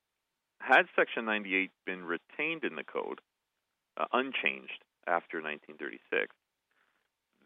had 0.60 0.86
Section 0.94 1.24
98 1.24 1.72
been 1.84 2.04
retained 2.04 2.62
in 2.62 2.76
the 2.76 2.84
code, 2.84 3.20
uh, 3.96 4.06
unchanged 4.12 4.86
after 5.08 5.42
1936, 5.42 6.30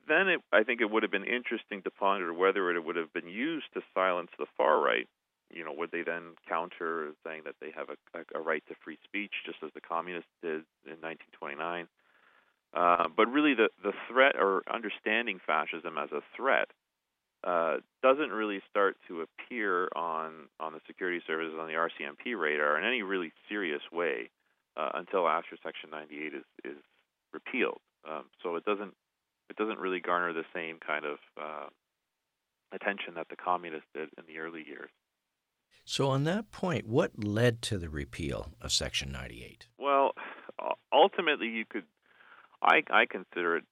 then 0.08 0.28
it, 0.28 0.40
I 0.52 0.62
think 0.62 0.80
it 0.80 0.90
would 0.90 1.02
have 1.02 1.12
been 1.12 1.24
interesting 1.24 1.82
to 1.82 1.90
ponder 1.90 2.32
whether 2.32 2.70
it 2.70 2.84
would 2.84 2.96
have 2.96 3.12
been 3.12 3.28
used 3.28 3.66
to 3.74 3.80
silence 3.94 4.30
the 4.38 4.46
far 4.56 4.80
right 4.80 5.08
you 5.52 5.64
know, 5.64 5.72
would 5.76 5.90
they 5.92 6.02
then 6.02 6.34
counter 6.48 7.12
saying 7.24 7.42
that 7.44 7.56
they 7.60 7.70
have 7.76 7.88
a, 7.90 8.38
a, 8.38 8.40
right 8.40 8.62
to 8.68 8.74
free 8.82 8.98
speech, 9.04 9.32
just 9.44 9.58
as 9.62 9.70
the 9.74 9.80
communists 9.80 10.30
did 10.42 10.64
in 10.88 10.98
1929? 11.04 11.86
Uh, 12.74 13.08
but 13.14 13.28
really, 13.28 13.54
the 13.54 13.68
the 13.84 13.92
threat 14.08 14.34
or 14.36 14.62
understanding 14.72 15.38
fascism 15.46 15.98
as 15.98 16.10
a 16.10 16.22
threat 16.34 16.68
uh, 17.44 17.76
doesn't 18.02 18.30
really 18.30 18.62
start 18.70 18.96
to 19.08 19.20
appear 19.20 19.88
on 19.94 20.48
on 20.58 20.72
the 20.72 20.80
security 20.86 21.20
services 21.26 21.54
on 21.60 21.66
the 21.66 21.74
RCMP 21.74 22.38
radar 22.38 22.78
in 22.78 22.84
any 22.84 23.02
really 23.02 23.30
serious 23.46 23.82
way 23.92 24.30
uh, 24.78 24.88
until 24.94 25.28
after 25.28 25.56
Section 25.62 25.90
98 25.90 26.32
is 26.32 26.44
is 26.64 26.82
repealed. 27.34 27.80
Um, 28.08 28.24
so 28.42 28.56
it 28.56 28.64
doesn't 28.64 28.94
it 29.50 29.56
doesn't 29.56 29.78
really 29.78 30.00
garner 30.00 30.32
the 30.32 30.44
same 30.54 30.78
kind 30.84 31.04
of 31.04 31.18
uh, 31.40 31.66
attention 32.72 33.14
that 33.14 33.28
the 33.28 33.36
communists 33.36 33.88
did 33.94 34.08
in 34.18 34.24
the 34.26 34.40
early 34.40 34.64
years. 34.66 34.90
So, 35.84 36.08
on 36.08 36.24
that 36.24 36.50
point, 36.52 36.86
what 36.86 37.24
led 37.24 37.60
to 37.62 37.78
the 37.78 37.88
repeal 37.88 38.52
of 38.60 38.70
Section 38.70 39.10
98? 39.10 39.66
Well, 39.78 40.12
ultimately, 40.92 41.48
you 41.48 41.64
could, 41.68 41.84
I, 42.62 42.82
I 42.88 43.06
consider 43.06 43.56
it 43.56 43.64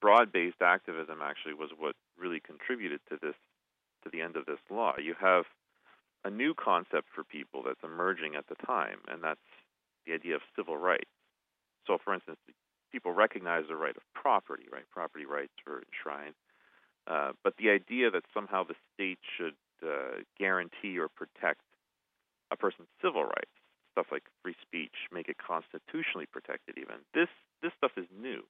broad-based 0.00 0.62
activism. 0.62 1.18
Actually, 1.22 1.54
was 1.54 1.70
what 1.76 1.96
really 2.18 2.40
contributed 2.40 3.00
to 3.10 3.18
this, 3.20 3.34
to 4.04 4.10
the 4.10 4.22
end 4.22 4.36
of 4.36 4.46
this 4.46 4.58
law. 4.70 4.94
You 4.98 5.14
have 5.20 5.44
a 6.24 6.30
new 6.30 6.54
concept 6.54 7.08
for 7.14 7.24
people 7.24 7.62
that's 7.64 7.84
emerging 7.84 8.36
at 8.36 8.46
the 8.48 8.56
time, 8.66 8.98
and 9.08 9.22
that's 9.22 9.40
the 10.06 10.14
idea 10.14 10.36
of 10.36 10.42
civil 10.56 10.78
rights. 10.78 11.10
So, 11.86 11.98
for 12.02 12.14
instance, 12.14 12.38
people 12.90 13.12
recognize 13.12 13.64
the 13.68 13.76
right 13.76 13.96
of 13.96 14.02
property, 14.14 14.64
right? 14.72 14.88
Property 14.90 15.24
rights 15.24 15.52
are 15.66 15.82
enshrined. 15.82 16.34
Uh, 17.06 17.32
but 17.42 17.54
the 17.58 17.70
idea 17.70 18.10
that 18.10 18.24
somehow 18.34 18.62
the 18.64 18.74
state 18.94 19.18
should 19.36 19.54
uh, 19.82 20.22
guarantee 20.38 20.98
or 20.98 21.08
protect 21.08 21.60
a 22.50 22.56
person's 22.56 22.88
civil 23.02 23.24
rights, 23.24 23.54
stuff 23.92 24.06
like 24.12 24.24
free 24.42 24.56
speech, 24.62 24.94
make 25.12 25.28
it 25.28 25.36
constitutionally 25.38 26.26
protected. 26.26 26.76
Even 26.76 26.96
this 27.14 27.28
this 27.62 27.72
stuff 27.76 27.92
is 27.96 28.06
new, 28.20 28.42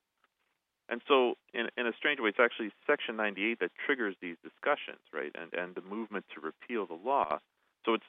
and 0.88 1.00
so 1.06 1.34
in 1.54 1.68
in 1.76 1.86
a 1.86 1.92
strange 1.96 2.20
way, 2.20 2.30
it's 2.30 2.40
actually 2.40 2.72
Section 2.86 3.16
98 3.16 3.60
that 3.60 3.70
triggers 3.86 4.16
these 4.20 4.36
discussions, 4.42 5.00
right? 5.12 5.30
And 5.34 5.54
and 5.54 5.74
the 5.74 5.82
movement 5.82 6.24
to 6.34 6.40
repeal 6.40 6.86
the 6.86 6.98
law. 6.98 7.38
So 7.86 7.94
it's 7.94 8.06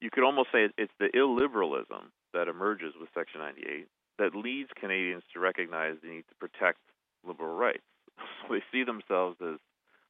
you 0.00 0.10
could 0.10 0.24
almost 0.24 0.48
say 0.52 0.68
it's 0.76 0.92
the 0.98 1.08
illiberalism 1.14 2.10
that 2.34 2.48
emerges 2.48 2.94
with 2.98 3.08
Section 3.14 3.40
98 3.40 3.86
that 4.18 4.34
leads 4.34 4.70
Canadians 4.78 5.22
to 5.32 5.40
recognize 5.40 5.96
the 6.02 6.08
need 6.08 6.24
to 6.28 6.34
protect 6.36 6.78
liberal 7.24 7.54
rights. 7.54 7.82
So 8.46 8.54
they 8.54 8.62
see 8.70 8.84
themselves 8.84 9.36
as 9.40 9.58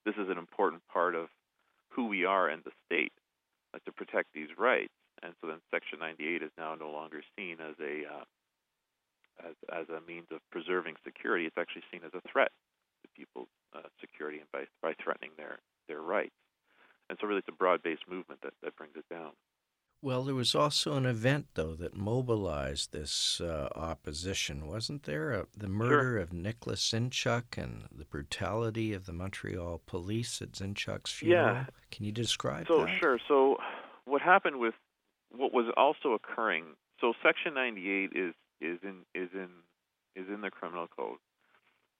this 0.05 0.17
is 0.17 0.29
an 0.29 0.39
important 0.39 0.83
part 0.93 1.15
of 1.15 1.29
who 1.91 2.09
we 2.09 2.25
are 2.25 2.49
and 2.49 2.63
the 2.65 2.73
state 2.87 3.13
uh, 3.75 3.79
to 3.85 3.93
protect 3.93 4.33
these 4.35 4.49
rights. 4.59 4.93
And 5.23 5.35
so 5.41 5.47
then 5.47 5.61
Section 5.71 6.01
98 6.01 6.43
is 6.43 6.51
now 6.59 6.75
no 6.75 6.91
longer 6.91 7.23
seen 7.37 7.59
as 7.61 7.77
a 7.79 8.09
uh, 8.09 8.25
as, 9.41 9.55
as 9.73 9.87
a 9.89 10.01
means 10.07 10.27
of 10.31 10.41
preserving 10.51 10.97
security. 11.05 11.47
It's 11.47 11.59
actually 11.59 11.85
seen 11.91 12.03
as 12.05 12.13
a 12.15 12.21
threat 12.29 12.51
to 13.03 13.09
people's 13.17 13.49
uh, 13.75 13.89
security 14.01 14.39
and 14.39 14.51
by, 14.53 14.65
by 14.83 14.95
threatening 15.03 15.31
their, 15.37 15.59
their 15.89 16.01
rights. 16.01 16.37
And 17.09 17.19
so 17.21 17.27
really 17.27 17.41
it's 17.41 17.49
a 17.49 17.57
broad-based 17.57 18.09
movement 18.09 18.41
that, 18.43 18.55
that 18.63 18.77
brings 18.77 18.95
it 18.97 19.05
down. 19.11 19.33
Well, 20.05 20.25
there 20.25 20.35
was 20.35 20.57
also 20.57 20.97
an 20.97 21.07
event, 21.07 21.47
though, 21.55 21.77
that 21.77 21.97
mobilized 21.97 22.93
this 22.93 23.41
uh, 23.41 23.69
opposition, 23.77 24.67
wasn't 24.67 25.05
there? 25.05 25.33
Uh, 25.33 25.45
the 25.57 25.69
murder 25.69 26.15
sure. 26.15 26.19
of 26.19 26.33
Nicholas 26.33 26.91
Zynchuk 26.91 27.57
and 27.57 27.85
the 27.97 28.05
brutality 28.05 28.93
of 28.93 29.07
the 29.07 29.13
Montreal 29.13 29.81
police 29.87 30.43
at 30.43 30.53
Zynchuk's 30.53 31.13
funeral. 31.13 31.55
Yeah. 31.55 31.65
Can 31.93 32.05
you 32.05 32.11
describe 32.11 32.67
so, 32.67 32.85
that? 32.85 32.99
sure. 33.01 33.21
So, 33.29 33.59
what 34.05 34.21
happened 34.21 34.59
with 34.59 34.75
what 35.31 35.55
was 35.55 35.73
also 35.77 36.15
occurring? 36.15 36.65
So, 37.01 37.13
Section 37.23 37.55
98 37.55 38.11
is 38.13 38.35
is 38.61 38.81
in 38.83 39.05
is 39.15 39.31
in 39.33 39.51
is 40.17 40.27
in 40.29 40.41
the 40.41 40.51
criminal 40.51 40.89
code. 40.89 41.19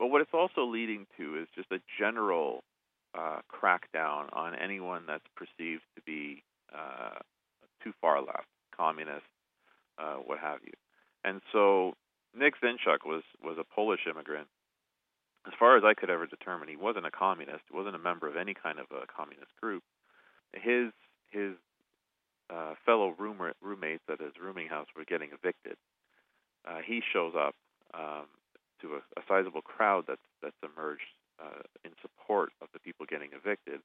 But 0.01 0.09
what 0.09 0.23
it's 0.23 0.35
also 0.35 0.65
leading 0.65 1.07
to 1.19 1.41
is 1.41 1.47
just 1.55 1.71
a 1.71 1.79
general 2.01 2.65
uh, 3.17 3.43
crackdown 3.49 4.27
on 4.33 4.57
anyone 4.57 5.05
that's 5.07 5.27
perceived 5.37 5.83
to 5.95 6.03
be 6.05 6.43
uh, 6.75 7.21
too 7.83 7.93
far 8.01 8.21
left, 8.21 8.49
communist, 8.77 9.27
uh, 9.99 10.17
what 10.17 10.39
have 10.39 10.61
you. 10.65 10.73
And 11.25 11.41
so 11.53 11.95
Nick 12.35 12.55
Zynchuk 12.61 13.05
was 13.05 13.23
was 13.43 13.57
a 13.59 13.65
Polish 13.65 14.07
immigrant. 14.11 14.49
As 15.47 15.53
far 15.59 15.77
as 15.77 15.83
I 15.85 15.95
could 15.95 16.11
ever 16.11 16.27
determine, 16.27 16.69
he 16.69 16.77
wasn't 16.77 17.07
a 17.07 17.11
communist. 17.11 17.65
He 17.69 17.77
wasn't 17.77 17.97
a 17.97 17.99
member 17.99 18.29
of 18.29 18.37
any 18.37 18.55
kind 18.55 18.79
of 18.79 18.87
a 18.91 19.07
communist 19.07 19.51
group. 19.61 19.83
His 20.53 20.93
his 21.31 21.55
uh, 22.51 22.75
fellow 22.85 23.15
roomer, 23.19 23.53
roommates 23.63 24.05
at 24.11 24.21
his 24.21 24.33
rooming 24.41 24.69
house 24.69 24.87
were 24.97 25.05
getting 25.05 25.31
evicted. 25.33 25.77
Uh, 26.69 26.79
he 26.85 27.03
shows 27.13 27.33
up 27.37 27.55
um, 27.95 28.27
to 28.81 28.95
a, 28.95 28.99
a 29.19 29.23
sizable 29.29 29.63
crowd 29.63 30.05
that's 30.07 30.27
that's 30.43 30.57
emerged 30.63 31.11
uh, 31.43 31.63
in 31.85 31.91
support 32.01 32.53
of 32.61 32.69
the 32.73 32.81
people 32.81 33.07
getting 33.09 33.31
evicted. 33.33 33.81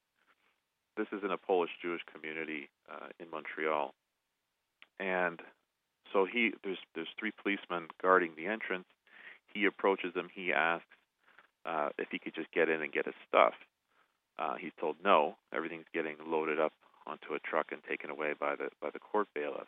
This 0.97 1.07
is 1.11 1.23
in 1.23 1.31
a 1.31 1.37
Polish 1.37 1.69
Jewish 1.81 2.01
community 2.11 2.69
uh, 2.91 3.07
in 3.19 3.29
Montreal, 3.29 3.93
and 4.99 5.39
so 6.11 6.25
he 6.25 6.53
there's 6.63 6.79
there's 6.95 7.07
three 7.19 7.31
policemen 7.31 7.87
guarding 8.01 8.31
the 8.35 8.47
entrance. 8.47 8.85
He 9.53 9.65
approaches 9.65 10.13
them. 10.13 10.27
He 10.33 10.51
asks 10.51 10.85
uh, 11.65 11.89
if 11.97 12.07
he 12.11 12.19
could 12.19 12.33
just 12.33 12.51
get 12.51 12.69
in 12.69 12.81
and 12.81 12.91
get 12.91 13.05
his 13.05 13.15
stuff. 13.27 13.53
Uh, 14.39 14.55
he's 14.55 14.71
told 14.79 14.95
no. 15.03 15.35
Everything's 15.53 15.85
getting 15.93 16.15
loaded 16.25 16.59
up 16.59 16.73
onto 17.05 17.33
a 17.33 17.39
truck 17.39 17.67
and 17.71 17.81
taken 17.87 18.09
away 18.09 18.33
by 18.39 18.55
the 18.55 18.69
by 18.81 18.89
the 18.91 18.99
court 18.99 19.27
bailiffs. 19.33 19.67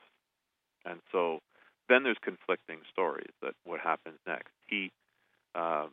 And 0.86 1.00
so 1.12 1.40
then 1.88 2.04
there's 2.04 2.18
conflicting 2.22 2.80
stories 2.92 3.32
that 3.42 3.54
what 3.66 3.80
happens 3.80 4.20
next. 4.26 4.52
He 4.68 4.92
um, 5.56 5.90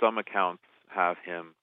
some 0.00 0.18
accounts 0.18 0.64
have 0.88 1.16
him 1.24 1.54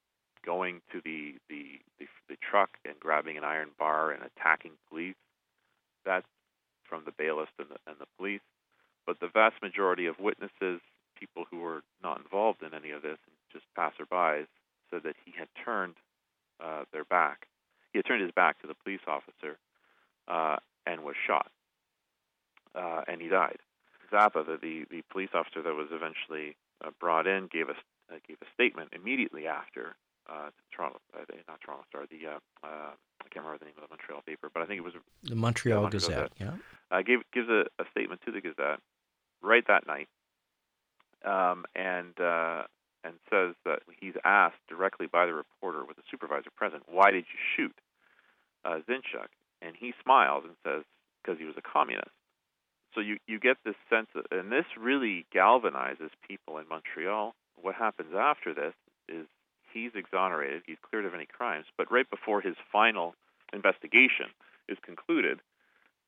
going 0.44 0.80
to 0.92 1.00
the, 1.04 1.34
the, 1.48 1.80
the 1.98 2.06
the 2.28 2.36
truck 2.38 2.70
and 2.84 2.98
grabbing 3.00 3.36
an 3.36 3.44
iron 3.44 3.70
bar 3.78 4.10
and 4.10 4.22
attacking 4.22 4.72
police. 4.88 5.16
That's 6.04 6.26
from 6.88 7.02
the 7.04 7.12
bailiffs 7.12 7.52
and 7.58 7.68
the, 7.68 7.76
and 7.86 7.96
the 7.98 8.06
police. 8.16 8.40
But 9.06 9.20
the 9.20 9.28
vast 9.28 9.60
majority 9.62 10.06
of 10.06 10.18
witnesses, 10.18 10.80
people 11.18 11.44
who 11.50 11.58
were 11.58 11.82
not 12.02 12.18
involved 12.18 12.62
in 12.62 12.74
any 12.74 12.90
of 12.90 13.02
this, 13.02 13.18
just 13.52 13.64
passerbys, 13.76 14.46
said 14.90 15.02
that 15.04 15.16
he 15.24 15.32
had 15.36 15.48
turned 15.64 15.94
uh, 16.62 16.84
their 16.92 17.04
back. 17.04 17.46
He 17.92 17.98
had 17.98 18.06
turned 18.06 18.22
his 18.22 18.32
back 18.32 18.60
to 18.60 18.66
the 18.66 18.74
police 18.74 19.00
officer 19.06 19.58
uh, 20.28 20.56
and 20.86 21.02
was 21.02 21.16
shot, 21.26 21.50
uh, 22.74 23.02
and 23.08 23.20
he 23.20 23.28
died. 23.28 23.58
Zappa, 24.12 24.44
the, 24.44 24.58
the, 24.60 24.84
the 24.90 25.02
police 25.10 25.30
officer 25.34 25.62
that 25.62 25.74
was 25.74 25.88
eventually 25.92 26.56
uh, 26.84 26.90
brought 26.98 27.26
in, 27.26 27.48
gave 27.50 27.68
a 27.68 27.74
uh, 28.12 28.18
gave 28.26 28.38
a 28.42 28.46
statement 28.54 28.90
immediately 28.92 29.46
after 29.46 29.94
uh, 30.28 30.50
Toronto, 30.74 31.00
uh, 31.14 31.24
not 31.48 31.60
Toronto 31.60 31.84
Star, 31.88 32.06
the 32.10 32.26
uh, 32.26 32.66
uh, 32.66 32.92
I 32.96 33.28
can't 33.30 33.44
remember 33.44 33.58
the 33.58 33.66
name 33.66 33.74
of 33.76 33.88
the 33.88 33.92
Montreal 33.94 34.22
paper, 34.22 34.50
but 34.52 34.62
I 34.62 34.66
think 34.66 34.78
it 34.78 34.84
was 34.84 34.94
the 35.24 35.34
Montreal, 35.34 35.84
yeah, 35.84 35.90
Gazette. 35.90 36.32
Gazette. 36.38 36.60
Yeah, 36.90 36.96
uh, 36.98 37.02
gave 37.02 37.20
gives 37.32 37.48
a, 37.48 37.64
a 37.80 37.84
statement 37.90 38.20
to 38.26 38.32
the 38.32 38.40
Gazette 38.40 38.80
right 39.42 39.64
that 39.68 39.86
night, 39.86 40.08
um, 41.24 41.64
and 41.74 42.18
uh, 42.20 42.64
and 43.04 43.14
says 43.30 43.54
that 43.64 43.80
he's 44.00 44.14
asked 44.24 44.60
directly 44.68 45.06
by 45.06 45.26
the 45.26 45.34
reporter 45.34 45.84
with 45.84 45.96
the 45.96 46.02
supervisor 46.10 46.50
present, 46.56 46.82
"Why 46.88 47.10
did 47.10 47.24
you 47.32 47.38
shoot 47.56 47.76
uh, 48.64 48.80
Zynchuk?" 48.88 49.30
And 49.62 49.76
he 49.78 49.92
smiles 50.02 50.44
and 50.44 50.56
says, 50.64 50.84
"Because 51.22 51.38
he 51.38 51.44
was 51.44 51.56
a 51.56 51.62
communist." 51.62 52.10
So 52.94 53.00
you 53.00 53.18
you 53.26 53.38
get 53.38 53.56
this 53.64 53.76
sense, 53.88 54.08
of, 54.14 54.24
and 54.30 54.50
this 54.50 54.66
really 54.78 55.26
galvanizes 55.34 56.10
people 56.26 56.58
in 56.58 56.68
Montreal. 56.68 57.34
What 57.60 57.74
happens 57.74 58.14
after 58.16 58.54
this 58.54 58.74
is 59.08 59.26
he's 59.72 59.92
exonerated, 59.94 60.62
he's 60.66 60.78
cleared 60.82 61.04
of 61.04 61.14
any 61.14 61.26
crimes, 61.26 61.66
but 61.76 61.90
right 61.90 62.08
before 62.10 62.40
his 62.40 62.56
final 62.72 63.14
investigation 63.52 64.26
is 64.68 64.78
concluded, 64.84 65.40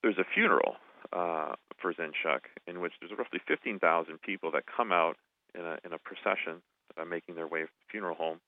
there's 0.03 0.19
a 0.19 0.25
funeral 0.35 0.77
uh, 1.13 1.53
for 1.79 1.93
Zynchuk 1.93 2.41
in 2.67 2.81
which 2.81 2.93
there's 3.01 3.17
roughly 3.17 3.41
15,000 3.47 4.21
people 4.23 4.51
that 4.53 4.65
come 4.67 4.93
out 4.93 5.17
in 5.55 5.63
a 5.63 5.79
in 5.85 5.93
a 5.93 5.99
procession, 5.99 6.63
uh, 6.97 7.05
making 7.05 7.35
their 7.35 7.47
way 7.47 7.61
to 7.61 7.67
the 7.67 7.91
funeral 7.91 8.17
home, 8.17 8.41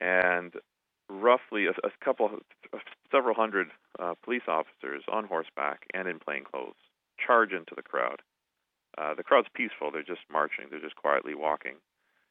and 0.00 0.52
roughly 1.08 1.66
a, 1.66 1.70
a 1.70 1.90
couple, 2.02 2.30
several 3.10 3.34
hundred 3.34 3.68
uh, 3.98 4.14
police 4.22 4.46
officers 4.46 5.02
on 5.10 5.24
horseback 5.26 5.86
and 5.92 6.08
in 6.08 6.18
plain 6.18 6.44
clothes 6.44 6.78
charge 7.24 7.52
into 7.52 7.74
the 7.74 7.82
crowd. 7.82 8.22
Uh, 8.96 9.14
the 9.14 9.24
crowd's 9.24 9.48
peaceful; 9.54 9.90
they're 9.90 10.02
just 10.02 10.22
marching, 10.30 10.66
they're 10.70 10.80
just 10.80 10.96
quietly 10.96 11.34
walking 11.34 11.74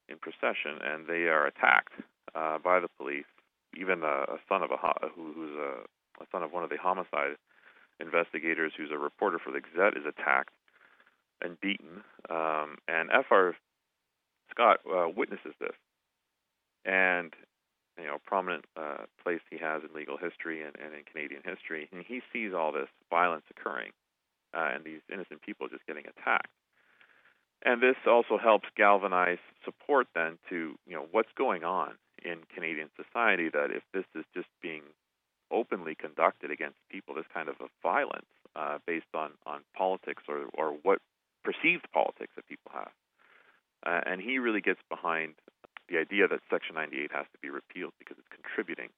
in 0.09 0.17
procession, 0.17 0.79
and 0.81 1.07
they 1.07 1.27
are 1.27 1.47
attacked 1.47 1.93
uh, 2.35 2.57
by 2.59 2.79
the 2.79 2.87
police. 2.97 3.29
Even 3.75 4.03
a, 4.03 4.37
a 4.37 4.37
son 4.47 4.61
of 4.61 4.71
a 4.71 4.77
who, 5.15 5.33
who's 5.33 5.55
a, 5.57 6.23
a 6.23 6.25
son 6.31 6.43
of 6.43 6.51
one 6.51 6.63
of 6.63 6.69
the 6.69 6.77
homicide 6.77 7.35
investigators, 7.99 8.73
who's 8.77 8.91
a 8.91 8.97
reporter 8.97 9.39
for 9.39 9.51
the 9.51 9.61
Gazette, 9.61 9.97
is 9.97 10.05
attacked 10.05 10.53
and 11.41 11.59
beaten. 11.59 12.03
Um, 12.29 12.77
and 12.87 13.09
F.R. 13.11 13.55
Scott 14.51 14.79
uh, 14.85 15.07
witnesses 15.15 15.53
this, 15.59 15.75
and 16.85 17.33
you 17.97 18.05
know, 18.05 18.17
prominent 18.25 18.65
uh, 18.75 19.05
place 19.23 19.41
he 19.49 19.57
has 19.57 19.81
in 19.83 19.95
legal 19.95 20.17
history 20.17 20.61
and, 20.61 20.75
and 20.83 20.93
in 20.93 21.03
Canadian 21.03 21.41
history, 21.45 21.89
and 21.91 22.03
he 22.05 22.21
sees 22.31 22.53
all 22.53 22.71
this 22.71 22.89
violence 23.09 23.45
occurring 23.49 23.91
uh, 24.53 24.69
and 24.73 24.83
these 24.83 25.01
innocent 25.11 25.41
people 25.41 25.67
just 25.67 25.85
getting 25.85 26.05
attacked. 26.05 26.49
And 27.63 27.81
this 27.81 27.95
also 28.05 28.37
helps 28.37 28.67
galvanize 28.75 29.39
support 29.63 30.07
then 30.13 30.37
to 30.49 30.75
you 30.85 30.95
know 30.95 31.07
what's 31.11 31.31
going 31.37 31.63
on 31.63 31.93
in 32.23 32.39
Canadian 32.53 32.89
society. 32.95 33.49
That 33.49 33.71
if 33.71 33.83
this 33.93 34.05
is 34.15 34.25
just 34.33 34.47
being 34.61 34.83
openly 35.49 35.95
conducted 35.95 36.51
against 36.51 36.77
people, 36.89 37.15
this 37.15 37.25
kind 37.33 37.47
of 37.47 37.55
a 37.61 37.67
violence 37.81 38.27
uh, 38.55 38.79
based 38.85 39.13
on 39.13 39.31
on 39.45 39.61
politics 39.75 40.23
or 40.27 40.45
or 40.53 40.77
what 40.83 40.99
perceived 41.43 41.87
politics 41.93 42.33
that 42.35 42.47
people 42.47 42.71
have, 42.73 42.91
uh, 43.85 44.01
and 44.05 44.21
he 44.21 44.39
really 44.39 44.61
gets 44.61 44.81
behind 44.89 45.35
the 45.89 45.97
idea 45.97 46.27
that 46.27 46.39
Section 46.49 46.75
98 46.75 47.11
has 47.11 47.25
to 47.31 47.39
be 47.41 47.49
repealed 47.49 47.93
because 47.99 48.17
it's 48.17 48.31
contributing 48.31 48.89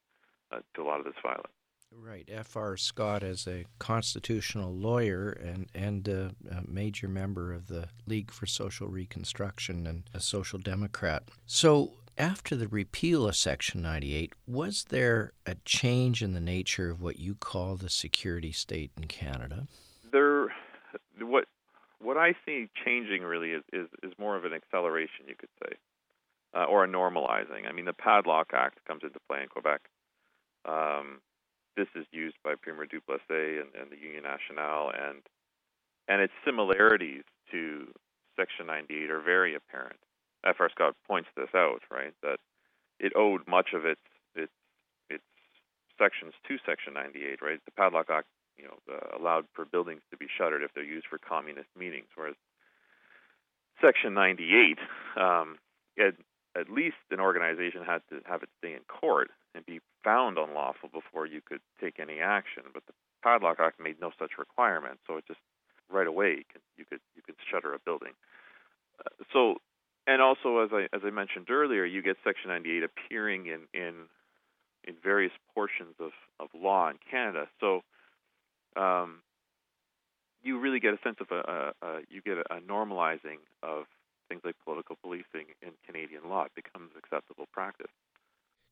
uh, 0.51 0.59
to 0.75 0.81
a 0.81 0.85
lot 0.85 0.99
of 0.99 1.05
this 1.05 1.17
violence. 1.21 1.53
Right. 1.97 2.29
F.R. 2.31 2.77
Scott, 2.77 3.23
as 3.23 3.47
a 3.47 3.65
constitutional 3.79 4.73
lawyer 4.73 5.29
and, 5.29 5.67
and 5.73 6.07
a, 6.07 6.31
a, 6.51 6.61
major 6.67 7.07
member 7.07 7.53
of 7.53 7.67
the 7.67 7.87
League 8.05 8.31
for 8.31 8.45
Social 8.45 8.87
Reconstruction 8.87 9.87
and 9.87 10.03
a 10.13 10.19
social 10.19 10.59
democrat. 10.59 11.23
So, 11.45 11.93
after 12.17 12.55
the 12.55 12.67
repeal 12.67 13.27
of 13.27 13.35
Section 13.35 13.81
98, 13.81 14.33
was 14.47 14.85
there 14.89 15.33
a 15.45 15.55
change 15.65 16.21
in 16.21 16.33
the 16.33 16.39
nature 16.39 16.89
of 16.89 17.01
what 17.01 17.19
you 17.19 17.35
call 17.35 17.75
the 17.75 17.89
security 17.89 18.51
state 18.51 18.91
in 18.97 19.05
Canada? 19.05 19.67
There, 20.11 20.53
what 21.19 21.45
what 21.99 22.17
I 22.17 22.35
see 22.45 22.69
changing 22.85 23.23
really 23.23 23.51
is, 23.51 23.63
is, 23.73 23.87
is 24.03 24.13
more 24.19 24.37
of 24.37 24.45
an 24.45 24.53
acceleration, 24.53 25.25
you 25.27 25.35
could 25.35 25.49
say, 25.63 25.75
uh, 26.53 26.65
or 26.65 26.83
a 26.83 26.87
normalizing. 26.87 27.67
I 27.67 27.71
mean, 27.71 27.85
the 27.85 27.93
Padlock 27.93 28.51
Act 28.53 28.79
comes 28.85 29.01
into 29.03 29.19
play 29.27 29.41
in 29.41 29.47
Quebec. 29.47 29.81
Um, 30.65 31.19
this 31.75 31.87
is 31.95 32.05
used 32.11 32.35
by 32.43 32.55
Premier 32.55 32.85
Duplessis 32.85 33.21
and, 33.29 33.69
and 33.79 33.91
the 33.91 33.97
Union 33.97 34.23
Nationale, 34.23 34.91
and 34.93 35.21
and 36.07 36.21
its 36.21 36.33
similarities 36.45 37.23
to 37.51 37.87
Section 38.37 38.67
98 38.67 39.09
are 39.09 39.21
very 39.21 39.55
apparent. 39.55 39.99
F.R. 40.45 40.69
Scott 40.69 40.95
points 41.07 41.29
this 41.35 41.49
out, 41.55 41.81
right? 41.89 42.13
That 42.21 42.37
it 42.99 43.13
owed 43.15 43.47
much 43.47 43.69
of 43.73 43.85
its 43.85 44.01
its 44.35 44.53
its 45.09 45.23
sections 45.97 46.33
to 46.47 46.57
Section 46.65 46.93
98, 46.93 47.41
right? 47.41 47.59
The 47.65 47.71
Padlock 47.71 48.09
Act, 48.09 48.27
you 48.57 48.65
know, 48.65 48.77
uh, 48.93 49.17
allowed 49.19 49.45
for 49.53 49.65
buildings 49.65 50.01
to 50.11 50.17
be 50.17 50.27
shuttered 50.37 50.61
if 50.61 50.73
they're 50.73 50.83
used 50.83 51.07
for 51.09 51.17
communist 51.17 51.69
meetings, 51.77 52.07
whereas 52.15 52.35
Section 53.81 54.13
98, 54.13 54.77
um, 55.19 55.57
it, 55.97 56.15
at 56.57 56.69
least 56.69 56.95
an 57.11 57.19
organization 57.19 57.83
had 57.85 58.01
to 58.09 58.21
have 58.25 58.43
its 58.43 58.51
day 58.61 58.73
in 58.73 58.81
court 58.87 59.29
and 59.55 59.65
be 59.65 59.79
found 60.03 60.37
unlawful 60.37 60.89
before 60.89 61.25
you 61.25 61.41
could 61.41 61.61
take 61.79 61.99
any 61.99 62.19
action. 62.19 62.63
But 62.73 62.85
the 62.85 62.93
Padlock 63.23 63.59
Act 63.59 63.79
made 63.79 63.99
no 63.99 64.11
such 64.19 64.31
requirement, 64.37 64.99
so 65.07 65.17
it 65.17 65.25
just 65.27 65.39
right 65.89 66.07
away 66.07 66.29
you 66.29 66.43
could 66.51 66.61
you 66.77 66.85
could, 66.85 66.99
you 67.15 67.21
could 67.21 67.35
shutter 67.49 67.73
a 67.73 67.79
building. 67.79 68.13
Uh, 68.99 69.23
so, 69.33 69.55
and 70.07 70.21
also 70.21 70.59
as 70.59 70.69
I 70.73 70.87
as 70.95 71.01
I 71.05 71.09
mentioned 71.09 71.49
earlier, 71.49 71.85
you 71.85 72.01
get 72.01 72.17
Section 72.23 72.49
98 72.49 72.83
appearing 72.83 73.47
in 73.47 73.61
in 73.73 73.93
in 74.83 74.95
various 75.03 75.31
portions 75.53 75.95
of, 75.99 76.11
of 76.39 76.49
law 76.53 76.89
in 76.89 76.97
Canada. 77.09 77.47
So, 77.59 77.81
um, 78.75 79.21
you 80.43 80.59
really 80.59 80.79
get 80.79 80.93
a 80.93 80.99
sense 81.03 81.17
of 81.19 81.31
a, 81.31 81.73
a, 81.81 81.87
a 81.87 81.99
you 82.09 82.21
get 82.21 82.37
a, 82.37 82.57
a 82.57 82.61
normalizing 82.61 83.41
of 83.63 83.85
things 84.29 84.41
like 84.43 84.55
political 84.63 84.95
policing 85.01 85.53
in 85.61 85.71
Canadian 85.85 86.29
law. 86.29 86.45
It 86.45 86.51
becomes 86.55 86.91
acceptable 86.97 87.47
practice. 87.51 87.91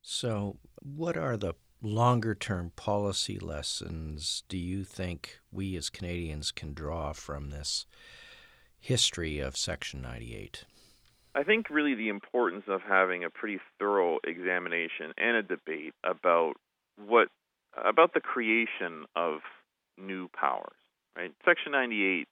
So, 0.06 0.58
what 0.82 1.16
are 1.16 1.38
the 1.38 1.54
longer 1.80 2.34
term 2.34 2.72
policy 2.76 3.38
lessons 3.38 4.42
do 4.50 4.58
you 4.58 4.84
think 4.84 5.40
we 5.50 5.76
as 5.76 5.88
Canadians 5.88 6.52
can 6.52 6.74
draw 6.74 7.14
from 7.14 7.48
this 7.48 7.86
history 8.78 9.38
of 9.38 9.56
Section 9.56 10.02
98? 10.02 10.66
I 11.34 11.42
think 11.42 11.70
really 11.70 11.94
the 11.94 12.10
importance 12.10 12.64
of 12.68 12.82
having 12.86 13.24
a 13.24 13.30
pretty 13.30 13.58
thorough 13.78 14.18
examination 14.24 15.14
and 15.16 15.38
a 15.38 15.42
debate 15.42 15.94
about 16.04 16.52
what 17.02 17.28
about 17.74 18.12
the 18.12 18.20
creation 18.20 19.06
of 19.16 19.40
new 19.96 20.28
powers, 20.38 20.76
right? 21.16 21.32
Section 21.46 21.72
98 21.72 22.28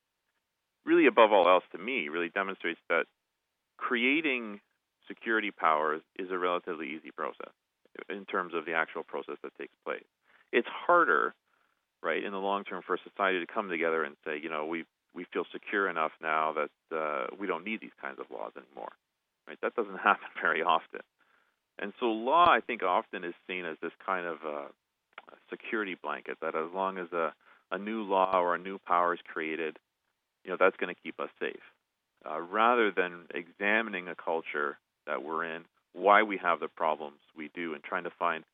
really 0.85 1.07
above 1.07 1.33
all 1.33 1.49
else 1.49 1.65
to 1.73 1.79
me 1.79 2.11
really 2.11 2.29
demonstrates 2.29 2.81
that 2.91 3.07
creating 3.79 4.61
security 5.09 5.51
powers 5.51 6.03
is 6.19 6.31
a 6.31 6.39
relatively 6.39 6.89
easy 6.89 7.11
process 7.11 7.53
in 8.09 8.25
terms 8.25 8.55
of 8.55 8.65
the 8.65 8.73
actual 8.73 9.03
process 9.03 9.37
that 9.43 9.57
takes 9.59 9.75
place. 9.85 10.05
It's 10.53 10.69
harder, 10.69 11.35
right, 12.03 12.23
in 12.23 12.33
the 12.33 12.39
long 12.39 12.65
term 12.65 12.83
for 12.87 12.95
a 12.95 12.99
society 13.09 13.41
to 13.41 13.47
come 13.47 13.69
together 13.69 14.05
and 14.05 14.17
say, 14.25 14.39
you 14.43 14.49
know, 14.49 14.67
we 14.67 14.85
we 15.15 15.27
feel 15.33 15.45
secure 15.53 15.89
enough 15.89 16.13
now 16.23 16.55
that 16.55 16.97
uh, 16.97 17.27
we 17.39 17.47
don't 17.47 17.65
need 17.65 17.81
these 17.81 17.97
kinds 18.01 18.19
of 18.19 18.27
laws 18.31 18.53
anymore. 18.57 18.93
Right? 19.47 19.59
That 19.63 19.75
doesn't 19.75 19.99
happen 20.05 20.29
very 20.41 20.63
often. 20.63 21.01
And 21.79 21.93
so 22.01 22.07
law, 22.07 22.49
I 22.49 22.61
think, 22.61 22.83
often 22.83 23.25
is 23.25 23.35
seen 23.47 23.65
as 23.65 23.77
this 23.83 23.93
kind 24.05 24.27
of 24.27 24.39
uh, 24.47 24.69
security 25.51 25.97
blanket 26.01 26.39
that 26.41 26.55
as 26.55 26.73
long 26.75 26.99
as 26.99 27.13
a, 27.13 27.33
a 27.71 27.79
new 27.79 28.03
law 28.03 28.39
or 28.39 28.55
a 28.55 28.59
new 28.59 28.79
power 28.79 29.15
is 29.15 29.21
created, 29.27 29.79
you 30.45 30.51
know, 30.51 30.57
that's 30.59 30.77
going 30.77 30.95
to 30.95 31.01
keep 31.01 31.19
us 31.21 31.31
safe. 31.41 31.63
Uh, 32.29 32.41
rather 32.41 32.93
than 32.93 33.25
examining 33.35 34.09
a 34.09 34.15
culture 34.15 34.79
that 35.07 35.25
we're 35.25 35.45
in, 35.45 35.65
why 35.93 36.23
we 36.23 36.39
have 36.39 36.61
the 36.61 36.69
problems 36.69 37.19
we 37.37 37.51
do, 37.55 37.75
and 37.75 37.83
trying 37.83 38.05
to 38.05 38.11
find 38.19 38.45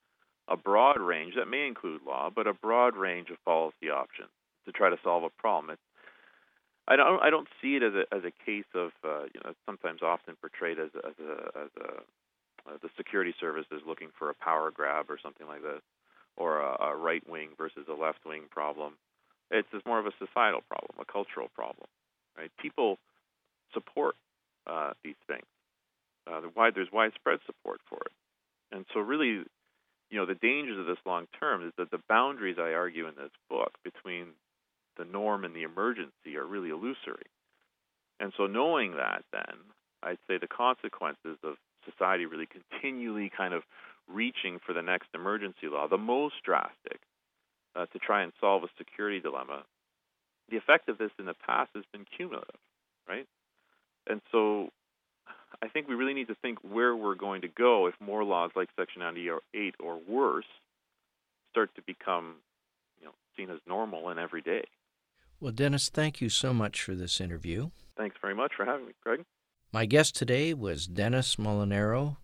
a 0.49 0.57
broad 0.57 1.01
range 1.01 1.35
that 1.37 1.47
may 1.47 1.67
include 1.67 2.01
law, 2.07 2.31
but 2.35 2.47
a 2.47 2.55
broad 2.55 2.97
range 2.97 3.31
of 3.31 3.43
policy 3.45 3.91
options 3.91 4.31
to 4.65 4.73
try 4.73 4.91
to 4.91 4.97
solve 5.05 5.25
a 5.25 5.31
problem. 5.31 5.71
It's, 5.71 5.83
I 6.89 6.97
don't 6.97 7.23
I 7.23 7.31
don't 7.31 7.49
see 7.61 7.77
it 7.77 7.83
as 7.83 7.93
a 7.95 8.15
as 8.15 8.23
a 8.25 8.33
case 8.45 8.69
of 8.75 8.91
uh, 9.05 9.25
you 9.35 9.41
know 9.45 9.53
sometimes 9.67 10.03
often 10.03 10.37
portrayed 10.41 10.79
as 10.79 10.91
as 10.97 11.15
a, 11.21 11.59
as 11.59 11.71
a 11.81 11.89
uh, 12.67 12.77
the 12.83 12.89
security 12.97 13.35
service 13.41 13.67
is 13.71 13.81
looking 13.87 14.09
for 14.19 14.31
a 14.31 14.35
power 14.35 14.71
grab 14.71 15.11
or 15.11 15.19
something 15.23 15.47
like 15.47 15.63
this, 15.63 15.83
or 16.37 16.61
a, 16.61 16.93
a 16.93 16.97
right 16.97 17.23
wing 17.29 17.51
versus 17.57 17.87
a 17.89 17.95
left 17.95 18.25
wing 18.25 18.43
problem. 18.51 18.95
It's 19.51 19.69
just 19.73 19.87
more 19.87 19.99
of 19.99 20.07
a 20.07 20.13
societal 20.19 20.63
problem, 20.69 20.97
a 21.01 21.11
cultural 21.11 21.49
problem, 21.55 21.89
right? 22.37 22.51
People 22.61 22.99
support 23.73 24.15
uh, 24.67 24.93
these 25.03 25.17
things. 25.27 25.47
Uh, 26.29 26.41
there's 26.75 26.93
widespread 26.93 27.39
support 27.47 27.81
for 27.89 27.99
it, 28.05 28.13
and 28.73 28.85
so 28.93 29.01
really, 29.01 29.45
you 30.11 30.19
know, 30.19 30.27
the 30.27 30.35
dangers 30.35 30.79
of 30.79 30.87
this 30.87 30.99
long 31.07 31.27
term 31.39 31.67
is 31.67 31.73
that 31.79 31.91
the 31.91 32.01
boundaries 32.09 32.57
I 32.59 32.73
argue 32.73 33.07
in 33.07 33.15
this 33.15 33.33
book 33.49 33.73
between 33.83 34.29
the 34.99 35.05
norm 35.05 35.45
and 35.45 35.55
the 35.55 35.63
emergency 35.63 36.37
are 36.37 36.45
really 36.45 36.71
illusory. 36.71 37.31
And 38.21 38.33
so, 38.37 38.47
knowing 38.47 38.97
that, 38.97 39.23
then 39.33 39.57
I'd 40.03 40.19
say 40.29 40.39
the 40.39 40.49
consequences 40.49 41.39
of 41.45 41.55
society 41.89 42.27
really 42.27 42.47
continually 42.47 43.31
kind 43.35 43.55
of 43.55 43.63
reaching 44.09 44.59
for 44.65 44.73
the 44.73 44.83
next 44.83 45.09
emergency 45.15 45.69
law, 45.71 45.87
the 45.89 45.99
most 45.99 46.35
drastic, 46.45 47.01
uh, 47.77 47.87
to 47.87 47.99
try 47.99 48.23
and 48.23 48.33
solve 48.41 48.65
a 48.65 48.69
security 48.77 49.21
dilemma, 49.21 49.63
the 50.51 50.57
effect 50.57 50.89
of 50.89 50.99
this 50.99 51.11
in 51.19 51.27
the 51.27 51.35
past 51.35 51.71
has 51.75 51.85
been 51.93 52.05
cumulative, 52.17 52.61
right? 53.09 53.27
And 54.09 54.21
so 54.33 54.71
I 55.63 55.69
think 55.69 55.89
we 55.89 55.95
really 55.95 56.15
need 56.15 56.29
to 56.29 56.37
think 56.37 56.59
where 56.61 56.95
we're 56.95 57.15
going 57.15 57.43
to 57.43 57.49
go 57.49 57.87
if 57.87 57.95
more 58.01 58.25
laws 58.25 58.51
like 58.55 58.69
Section 58.77 59.01
98 59.01 59.75
or 59.81 59.99
worse 60.09 60.45
start 61.51 61.75
to 61.75 61.83
become, 61.83 62.37
you 63.01 63.07
know, 63.07 63.13
seen 63.37 63.51
as 63.51 63.59
normal 63.67 64.09
and 64.09 64.21
everyday. 64.21 64.65
Well, 65.41 65.53
Dennis, 65.53 65.89
thank 65.89 66.21
you 66.21 66.29
so 66.29 66.53
much 66.53 66.83
for 66.83 66.95
this 66.95 67.21
interview. 67.21 67.71
Thanks 67.97 68.17
very 68.21 68.35
much 68.35 68.53
for 68.57 68.65
having 68.65 68.87
me, 68.87 68.93
Greg. 69.03 69.25
My 69.73 69.87
guest 69.87 70.17
today 70.17 70.55
was 70.55 70.87
Dennis 70.87 71.37
Molinaro, 71.37 72.17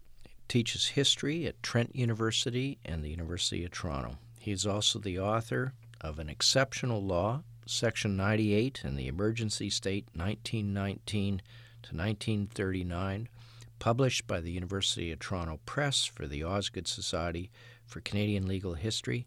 teaches 0.49 0.89
history 0.89 1.47
at 1.47 1.63
Trent 1.63 1.95
University 1.97 2.79
and 2.85 3.03
the 3.03 3.11
University 3.11 3.65
of 3.65 3.71
Toronto. 3.71 4.19
He 4.39 4.51
is 4.53 4.67
also 4.67 4.99
the 4.99 5.19
author 5.19 5.73
of 6.01 6.19
An 6.19 6.29
Exceptional 6.29 7.03
Law, 7.03 7.43
Section 7.67 8.17
98 8.17 8.83
and 8.85 8.99
the 8.99 9.09
Emergency 9.09 9.71
State 9.71 10.07
1919 10.15 11.41
to 11.85 11.97
1939, 11.97 13.29
published 13.79 14.27
by 14.27 14.41
the 14.41 14.51
University 14.51 15.13
of 15.13 15.19
Toronto 15.19 15.61
Press 15.67 16.05
for 16.05 16.27
the 16.27 16.43
Osgoode 16.43 16.89
Society 16.89 17.51
for 17.87 18.01
Canadian 18.01 18.47
Legal 18.47 18.75
History 18.75 19.27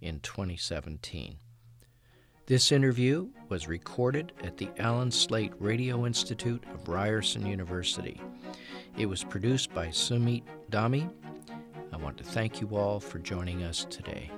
in 0.00 0.20
2017. 0.20 1.38
This 2.46 2.72
interview 2.72 3.28
was 3.48 3.68
recorded 3.68 4.32
at 4.42 4.56
the 4.56 4.70
Allan 4.78 5.10
Slaight 5.10 5.52
Radio 5.58 6.06
Institute 6.06 6.62
of 6.72 6.88
Ryerson 6.88 7.44
University. 7.44 8.20
It 8.96 9.06
was 9.06 9.24
produced 9.24 9.74
by 9.74 9.88
Sumeet 9.88 10.44
Dhami. 10.70 11.10
I 11.92 11.96
want 11.96 12.16
to 12.18 12.24
thank 12.24 12.60
you 12.60 12.68
all 12.76 13.00
for 13.00 13.18
joining 13.18 13.64
us 13.64 13.86
today. 13.90 14.30